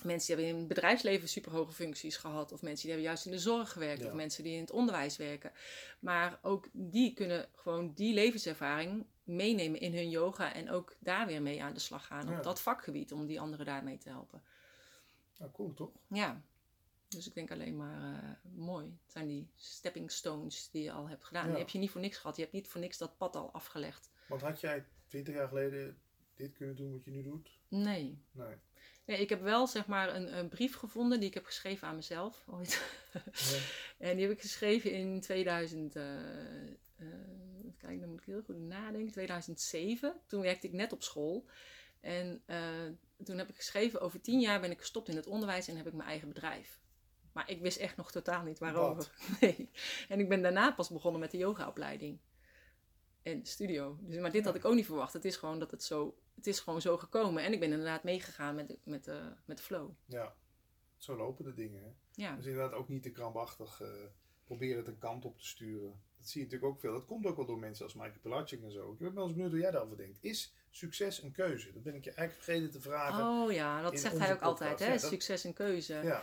[0.04, 2.52] mensen die hebben in het bedrijfsleven superhoge functies gehad.
[2.52, 4.04] Of mensen die hebben juist in de zorg gewerkt.
[4.04, 5.52] Of mensen die in het onderwijs werken.
[6.00, 10.54] Maar ook die kunnen gewoon die levenservaring meenemen in hun yoga.
[10.54, 12.36] En ook daar weer mee aan de slag gaan.
[12.36, 13.12] Op dat vakgebied.
[13.12, 14.42] Om die anderen daarmee te helpen.
[15.38, 15.92] Nou, cool toch?
[16.06, 16.42] Ja.
[17.08, 18.84] Dus ik denk alleen maar uh, mooi.
[19.02, 21.48] Het zijn die stepping stones die je al hebt gedaan.
[21.48, 22.36] Die heb je niet voor niks gehad.
[22.36, 24.10] Je hebt niet voor niks dat pad al afgelegd.
[24.28, 26.00] Want had jij 20 jaar geleden
[26.36, 27.58] dit kunnen doen wat je nu doet?
[27.68, 28.22] Nee.
[28.32, 28.56] Nee.
[29.06, 31.96] Nee, ik heb wel zeg maar een, een, brief gevonden die ik heb geschreven aan
[31.96, 32.82] mezelf ooit.
[33.12, 33.20] Ja.
[34.06, 35.96] en die heb ik geschreven in 2000.
[35.96, 36.02] Uh,
[36.98, 37.08] uh,
[37.78, 39.12] kijk, dan moet ik heel goed nadenken.
[39.12, 40.20] 2007.
[40.26, 41.46] Toen werkte ik net op school.
[42.00, 42.58] En uh,
[43.24, 45.86] toen heb ik geschreven: over tien jaar ben ik gestopt in het onderwijs en heb
[45.86, 46.80] ik mijn eigen bedrijf.
[47.32, 49.10] Maar ik wist echt nog totaal niet waarover.
[49.40, 49.70] Nee.
[50.08, 52.18] En ik ben daarna pas begonnen met de yogaopleiding.
[53.22, 53.98] En studio.
[54.00, 55.12] Dus, maar dit had ik ook niet verwacht.
[55.12, 57.42] Het is gewoon dat het zo het is gewoon zo gekomen.
[57.42, 59.90] En ik ben inderdaad meegegaan met, de, met, de, met de flow.
[60.04, 60.34] Ja,
[60.96, 61.82] zo lopen de dingen.
[61.82, 61.90] Hè?
[62.22, 62.36] Ja.
[62.36, 63.88] Dus inderdaad ook niet te krampachtig uh,
[64.44, 66.00] proberen het een kant op te sturen.
[66.16, 66.92] Dat zie je natuurlijk ook veel.
[66.92, 68.92] Dat komt ook wel door mensen als Michael Pilatschik en zo.
[68.92, 70.18] Ik ben wel eens benieuwd hoe jij daarover denkt.
[70.20, 71.72] Is succes een keuze?
[71.72, 73.24] Dat ben ik je eigenlijk vergeten te vragen.
[73.24, 74.78] Oh ja, dat zegt hij ook altijd.
[74.78, 74.98] Hè?
[74.98, 75.94] succes een keuze.
[75.94, 76.22] Ja.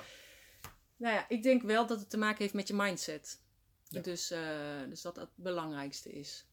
[0.96, 3.42] Nou ja, ik denk wel dat het te maken heeft met je mindset.
[4.02, 4.40] Dus, uh,
[4.90, 6.48] dus dat het belangrijkste is.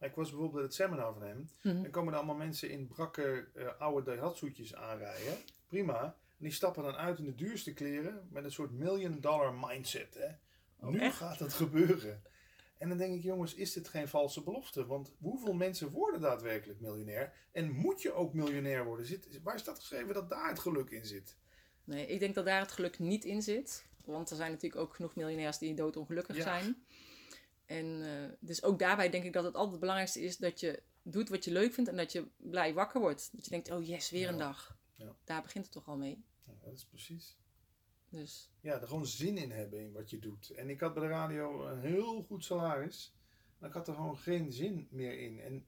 [0.00, 1.50] Ik was bijvoorbeeld het seminar van hem.
[1.62, 5.36] Mm En komen er allemaal mensen in brakke uh, oude Daihatsu'tjes aanrijden.
[5.66, 6.02] Prima.
[6.38, 10.14] En die stappen dan uit in de duurste kleren met een soort million dollar mindset.
[10.14, 10.28] Hè?
[10.86, 12.22] Oh, nu gaat het gebeuren.
[12.78, 14.86] En dan denk ik, jongens, is dit geen valse belofte?
[14.86, 17.32] Want hoeveel mensen worden daadwerkelijk miljonair?
[17.52, 19.06] En moet je ook miljonair worden?
[19.06, 21.36] Zit, waar is dat geschreven dat daar het geluk in zit?
[21.84, 23.84] Nee, ik denk dat daar het geluk niet in zit.
[24.04, 26.42] Want er zijn natuurlijk ook genoeg miljonairs die doodongelukkig ja.
[26.42, 26.84] zijn.
[27.66, 30.82] En uh, dus ook daarbij denk ik dat het altijd het belangrijkste is dat je
[31.02, 33.28] doet wat je leuk vindt en dat je blij wakker wordt.
[33.32, 34.78] Dat je denkt, oh yes, weer een dag.
[34.94, 35.16] Ja.
[35.24, 36.24] Daar begint het toch al mee.
[36.44, 37.36] Ja, dat is precies.
[38.08, 38.50] Dus.
[38.60, 40.50] Ja, er gewoon zin in hebben in wat je doet.
[40.50, 43.14] En ik had bij de radio een heel goed salaris.
[43.58, 45.40] Maar ik had er gewoon geen zin meer in.
[45.40, 45.66] En,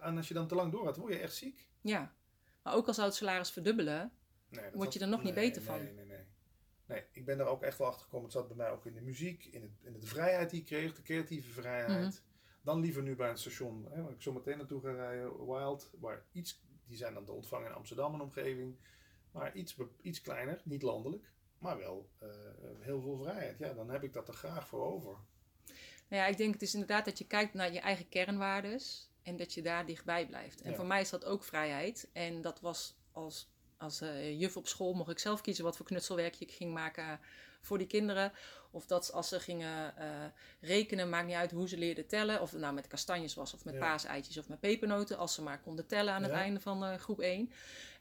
[0.00, 1.68] en als je dan te lang door word je echt ziek.
[1.80, 2.14] Ja.
[2.62, 4.12] Maar ook al zou het salaris verdubbelen,
[4.48, 5.82] nee, word je er nog niet beter van.
[5.82, 6.06] Nee, nee,
[6.88, 7.04] nee.
[7.12, 8.24] Ik ben daar ook echt wel achter gekomen.
[8.24, 10.66] Het zat bij mij ook in de muziek, in, het, in de vrijheid die ik
[10.66, 12.04] kreeg, de creatieve vrijheid.
[12.04, 12.26] Mhm.
[12.62, 15.90] Dan liever nu bij een station, hè, waar ik zo meteen naartoe ga rijden, Wild,
[15.98, 18.76] waar iets, die zijn dan te ontvangen in Amsterdam en omgeving,
[19.30, 22.28] maar iets, iets kleiner, niet landelijk, maar wel uh,
[22.78, 23.58] heel veel vrijheid.
[23.58, 25.16] Ja, dan heb ik dat er graag voor over.
[26.08, 29.36] Nou ja, ik denk het is inderdaad dat je kijkt naar je eigen kernwaardes en
[29.36, 30.62] dat je daar dichtbij blijft.
[30.62, 32.10] En voor mij is dat ook vrijheid.
[32.12, 35.86] En dat was als als uh, juf op school mocht ik zelf kiezen wat voor
[35.86, 37.20] knutselwerkje ik ging maken
[37.60, 38.32] voor die kinderen.
[38.70, 40.04] Of dat als ze gingen uh,
[40.60, 42.40] rekenen, maakt niet uit hoe ze leerden tellen.
[42.40, 43.80] Of het nou met kastanjes was, of met ja.
[43.80, 45.18] paaseitjes, of met pepernoten.
[45.18, 47.52] Als ze maar konden tellen aan het einde van uh, groep 1.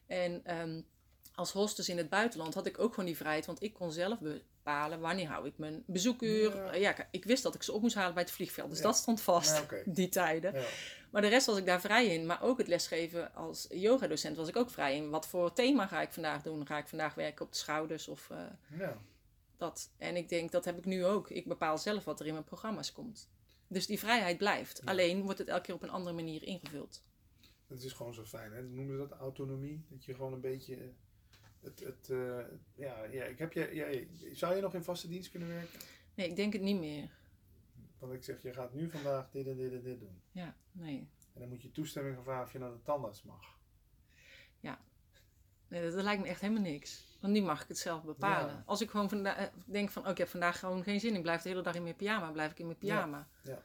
[0.07, 0.86] En um,
[1.38, 3.45] als hostess in het buitenland had ik ook gewoon die vrijheid.
[3.45, 6.55] Want ik kon zelf bepalen wanneer hou ik mijn bezoekuur.
[6.55, 6.71] Ja.
[6.71, 8.83] Eh, Ja, ik wist dat ik ze op moest halen bij het vliegveld, dus Ja.
[8.83, 10.53] dat stond vast, Ja, die tijden.
[11.11, 12.25] Maar de rest was ik daar vrij in.
[12.25, 15.09] Maar ook het lesgeven als yogadocent was ik ook vrij in.
[15.09, 16.65] Wat voor thema ga ik vandaag doen?
[16.67, 18.38] Ga ik vandaag werken op de schouders of eh,
[18.79, 18.97] Ja.
[19.57, 19.89] dat?
[19.97, 21.29] En ik denk, dat heb ik nu ook.
[21.29, 23.29] Ik bepaal zelf wat er in mijn programma's komt.
[23.67, 24.81] Dus die vrijheid blijft.
[24.85, 27.03] Alleen wordt het elke keer op een andere manier ingevuld.
[27.67, 28.51] Dat is gewoon zo fijn.
[28.53, 28.61] Hè?
[28.61, 29.85] Noemen ze dat autonomie?
[29.89, 30.93] Dat je gewoon een beetje.
[31.68, 32.39] Het, het, eh,
[32.76, 33.88] ja, ja, ik heb je, ja,
[34.36, 35.80] zou je nog in vaste dienst kunnen werken?
[36.15, 37.09] Nee, ik denk het niet meer.
[37.99, 40.22] Want ik zeg, je gaat nu vandaag dit en dit en dit doen.
[40.32, 41.09] Ja, nee.
[41.34, 43.55] En dan moet je toestemming vragen of je naar de tandarts mag.
[45.70, 47.18] Nee, dat, dat lijkt me echt helemaal niks.
[47.20, 48.53] Want nu mag ik het zelf bepalen.
[48.53, 48.63] Ja.
[48.65, 51.15] Als ik gewoon vanda- eh, denk van, oh, ik heb vandaag gewoon geen zin.
[51.15, 52.32] Ik blijf de hele dag in mijn pyjama.
[52.32, 53.28] Blijf ik in mijn pyjama.
[53.43, 53.61] Ja.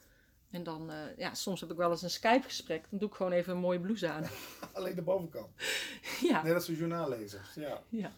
[0.52, 2.84] En dan, eh, ja, soms heb ik wel eens een Skype-gesprek.
[2.90, 4.24] Dan doe ik gewoon even een mooie blouse aan.
[4.72, 5.48] Alleen de bovenkant.
[6.30, 7.54] ja, Net als de journaallezers.
[7.54, 7.82] Ja.
[7.88, 8.12] ja.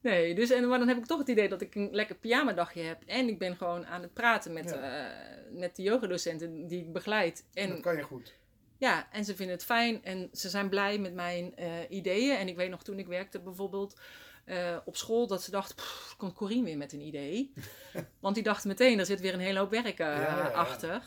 [0.00, 2.82] Nee, dus, en, maar dan heb ik toch het idee dat ik een lekker pyjama-dagje
[2.82, 3.02] heb.
[3.06, 5.06] En ik ben gewoon aan het praten met, Ja.
[5.08, 7.44] eh, met de yogadocenten die ik begeleid.
[7.54, 8.34] En dat kan je goed.
[8.76, 12.36] Ja, en ze vinden het fijn en ze zijn blij met mijn eh, ideeën.
[12.36, 14.00] En ik weet nog toen ik werkte bijvoorbeeld
[14.48, 17.52] eh, op school dat ze dachten, "Pff, komt Corine weer met een idee.
[18.20, 20.48] Want die dachten meteen, er zit weer een hele hoop werk eh, Ja, ja, ja.
[20.48, 21.02] achter.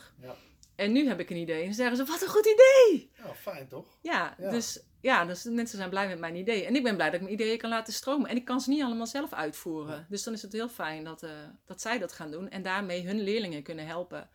[0.74, 3.10] En nu heb ik een idee en dan zeggen ze, wat een goed idee!
[3.16, 3.98] Ja, fijn toch?
[4.02, 4.34] Ja.
[4.38, 6.64] Dus, ja, dus mensen zijn blij met mijn idee.
[6.66, 8.28] En ik ben blij dat ik mijn ideeën kan laten stromen.
[8.30, 10.06] En ik kan ze niet allemaal zelf uitvoeren.
[10.08, 11.30] Dus dan is het heel fijn dat, eh,
[11.64, 12.50] dat zij dat gaan doen.
[12.50, 14.28] En daarmee hun leerlingen kunnen helpen.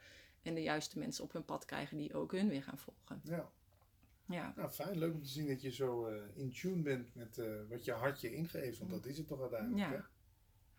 [0.43, 3.21] En de juiste mensen op hun pad krijgen die ook hun weer gaan volgen.
[3.23, 3.49] Ja.
[4.27, 4.53] Ja.
[4.55, 4.97] Nou, fijn.
[4.97, 7.91] Leuk om te zien dat je zo eh, in tune bent met eh, wat je
[7.91, 8.79] hartje ingeeft.
[8.79, 9.79] Want dat is het toch uiteindelijk.
[9.79, 9.91] Ja.
[9.91, 10.01] Hè?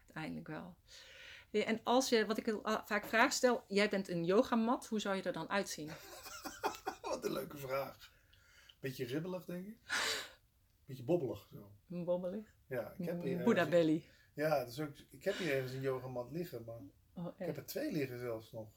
[0.06, 0.76] Uiteindelijk wel.
[1.50, 5.16] En als je, wat ik ah, vaak vraag stel, jij bent een yogamat, hoe zou
[5.16, 5.90] je er dan uitzien?
[7.02, 8.12] Wat een leuke vraag.
[8.80, 9.76] Beetje ribbelig, denk ik.
[10.84, 11.48] Beetje bobbelig.
[11.52, 11.72] Zo.
[11.90, 12.54] Een bobbelig?
[12.66, 14.04] Ja, ik heb hier ergens- belly.
[14.34, 16.80] Ja, dus ook, ik heb hier ergens een yogamat liggen, maar
[17.14, 18.68] Oh, ik heb er twee liggen zelfs nog.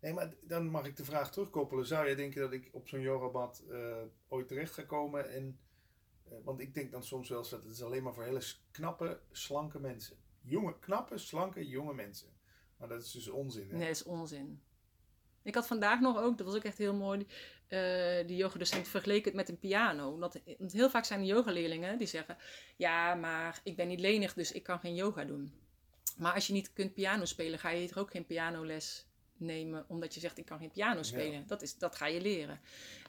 [0.00, 1.86] Nee, maar dan mag ik de vraag terugkoppelen.
[1.86, 5.30] Zou jij denken dat ik op zo'n yogamat eh, ooit terecht ga komen?
[5.30, 5.58] En,
[6.24, 8.42] eh, want ik denk dan soms wel eens dat het is alleen maar voor hele
[8.70, 10.16] knappe, slanke mensen.
[10.40, 12.28] Jonge, knappe, slanke, jonge mensen.
[12.76, 13.70] Maar dat is dus onzin.
[13.70, 13.76] Hè?
[13.76, 14.62] Nee, dat is onzin.
[15.42, 17.26] Ik had vandaag nog ook, dat was ook echt heel mooi,
[17.68, 20.18] eh die yogadocent vergeleken het met een piano.
[20.18, 22.36] Dat, want heel vaak zijn de yogaleerlingen die zeggen,
[22.76, 25.52] ja, maar ik ben niet lenig, dus ik kan geen yoga doen.
[26.16, 29.09] Maar als je niet kunt piano spelen, ga je er ook geen pianoles
[29.40, 31.46] nemen, omdat je zegt, ik kan geen piano spelen.
[31.46, 32.60] Dat, is, dat ga je leren.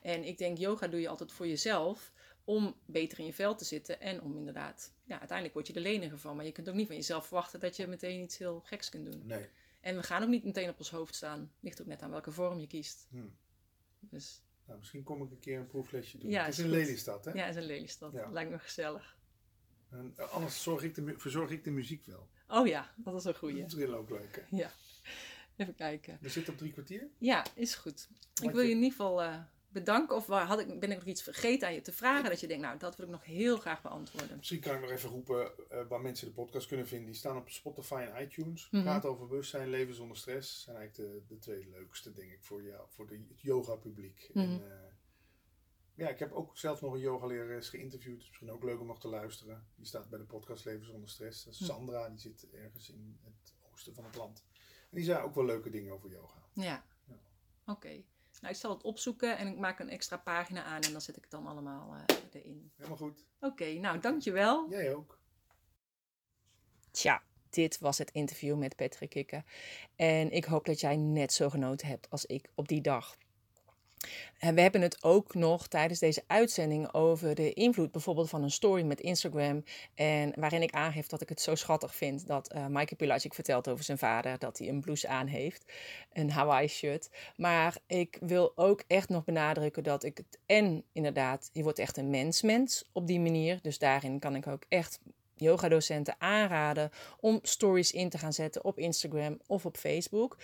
[0.02, 2.12] En ik denk, yoga doe je altijd voor jezelf,
[2.44, 5.82] om beter in je vel te zitten en om inderdaad, ja, uiteindelijk word je er
[5.82, 6.36] leniger van.
[6.36, 9.12] Maar je kunt ook niet van jezelf verwachten dat je meteen iets heel geks kunt
[9.12, 9.22] doen.
[9.26, 9.50] Nee.
[9.82, 11.52] En we gaan ook niet meteen op ons hoofd staan.
[11.60, 13.08] Ligt ook net aan welke vorm je kiest.
[13.10, 13.28] Hm.
[14.00, 16.30] Dus Nou, misschien kom ik een keer een proeflesje doen.
[16.30, 16.74] Ja, het is goed.
[16.74, 17.32] Lelystad, hè?
[17.32, 18.14] ja, is een Lelystad.
[18.14, 18.30] Ja.
[18.32, 19.18] Lijkt me gezellig.
[19.90, 22.30] En, eh, anders zorg ik de, verzorg ik de muziek wel.
[22.48, 23.62] Oh ja, dat is een goeie.
[23.62, 24.58] Dat is heel ook leuk, hè?
[24.58, 24.72] Ja.
[25.62, 26.18] Even kijken.
[26.22, 27.07] We zitten op drie kwartier.
[27.18, 28.07] Ja, is goed.
[28.43, 29.39] Ik wil je- in ieder geval eh,
[29.70, 30.16] bedanken.
[30.16, 32.30] Of waar had ik, ben ik nog iets vergeten aan je te vragen?
[32.30, 34.38] Dat je denkt, nou, dat wil ik nog heel graag beantwoorden.
[34.38, 37.07] Misschien kan ik nog even roepen eh, waar mensen de podcast kunnen vinden.
[37.07, 38.70] Die staan op Spotify en iTunes.
[38.72, 38.84] Mhm.
[38.84, 40.62] Praten over bewustzijn, leven zonder stress.
[40.64, 44.30] zijn eigenlijk de, de twee leukste, denk ik, voor, jou, voor de, het yoga-publiek.
[44.34, 44.45] Mhm.
[44.45, 44.78] En, eh,
[45.95, 48.14] ja, ik heb ook zelf nog een yogalerares geïnterviewd.
[48.14, 49.68] Het is misschien ook leuk om nog te luisteren.
[49.76, 51.43] Die staat bij de podcast Leven zonder stress.
[51.43, 51.70] Dat is Mhm.
[51.70, 54.45] Sandra, die zit ergens in het oosten van het land.
[54.92, 56.38] En die zei ook wel leuke dingen over yoga.
[56.54, 56.84] Ja.
[57.06, 57.20] Ja.
[57.66, 58.04] Oké.
[58.42, 61.16] Nou, ik zal het opzoeken en ik maak een extra pagina aan en dan zet
[61.16, 62.72] ik het dan allemaal eh, erin.
[62.76, 63.26] Helemaal goed.
[63.39, 64.70] Oké, nou, dankjewel.
[64.70, 65.20] Jij ook.
[66.92, 69.44] Tja, dit was het interview met Patrick Kikke.
[69.96, 73.18] En ik hoop dat jij net zo genoten hebt als ik op die dag.
[74.38, 78.52] En we hebben het ook nog tijdens deze uitzending over de invloed bijvoorbeeld van een
[78.52, 79.64] story met Instagram.
[79.95, 83.68] En waarin ik aangeef dat ik het zo schattig vind dat eh Maaike Pilacic vertelt
[83.68, 85.72] over zijn vader dat hij een blouse aan heeft.
[86.14, 87.10] Een Hawaii shirt.
[87.36, 91.97] Maar ik wil ook echt nog benadrukken dat ik het en inderdaad, je wordt echt
[91.97, 93.60] een mens-mens op die manier.
[93.62, 94.99] Dus daarin kan ik ook echt
[95.42, 96.89] yogadocenten aanraden
[97.20, 100.38] om stories in te gaan zetten op Instagram of op Facebook.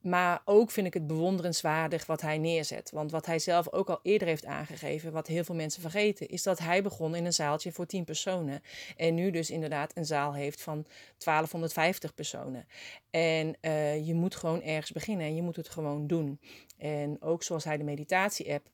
[0.00, 2.90] Maar ook vind ik het bewonderenswaardig wat hij neerzet.
[2.90, 6.42] Want wat hij zelf ook al eerder heeft aangegeven, wat heel veel mensen vergeten, is
[6.42, 8.62] dat hij begon in een zaaltje voor 10 personen.
[8.96, 10.86] En nu dus inderdaad een zaal heeft van
[11.18, 12.66] 1250 personen.
[13.10, 16.40] En eh, je moet gewoon ergens beginnen en je moet het gewoon doen.
[16.78, 18.68] En ook zoals hij de meditatie-app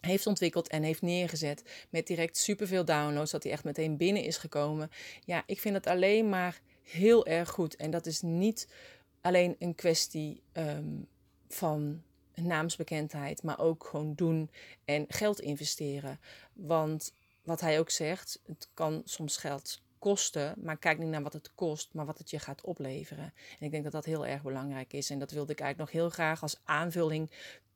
[0.00, 4.36] heeft ontwikkeld en heeft neergezet met direct superveel downloads, dat hij echt meteen binnen is
[4.36, 4.90] gekomen.
[5.24, 7.76] Ja, ik vind het alleen maar heel erg goed.
[7.76, 8.68] En dat is niet
[9.20, 10.98] alleen een kwestie ehm,
[11.48, 12.02] van
[12.34, 14.50] naamsbekendheid, maar ook gewoon doen
[14.84, 16.20] en geld investeren.
[16.52, 21.32] Want wat hij ook zegt, het kan soms geld kosten, maar kijk niet naar wat
[21.32, 23.32] het kost, maar wat het je gaat opleveren.
[23.58, 25.10] En ik denk dat dat heel erg belangrijk is.
[25.10, 27.30] En dat wilde ik eigenlijk nog heel graag als aanvulling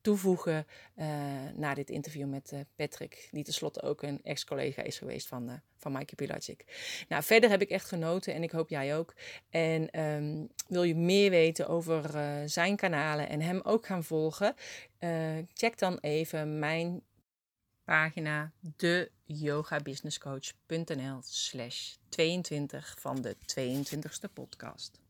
[0.04, 1.06] toevoegen uh,
[1.54, 5.54] na dit interview met uh, Patrick, die tenslotte ook een ex-collega is geweest van, uh,
[5.76, 6.64] van Mikey Pilacic.
[7.08, 9.14] Nou, verder heb ik echt genoten en ik hoop jij ook.
[9.50, 12.10] En um, wil je meer weten over
[12.48, 14.54] zijn kanalen en hem ook gaan volgen?
[15.54, 17.02] check dan even mijn
[17.84, 25.03] pagina deyogabusinesscoach.nl slash 22 van de 22ste podcast.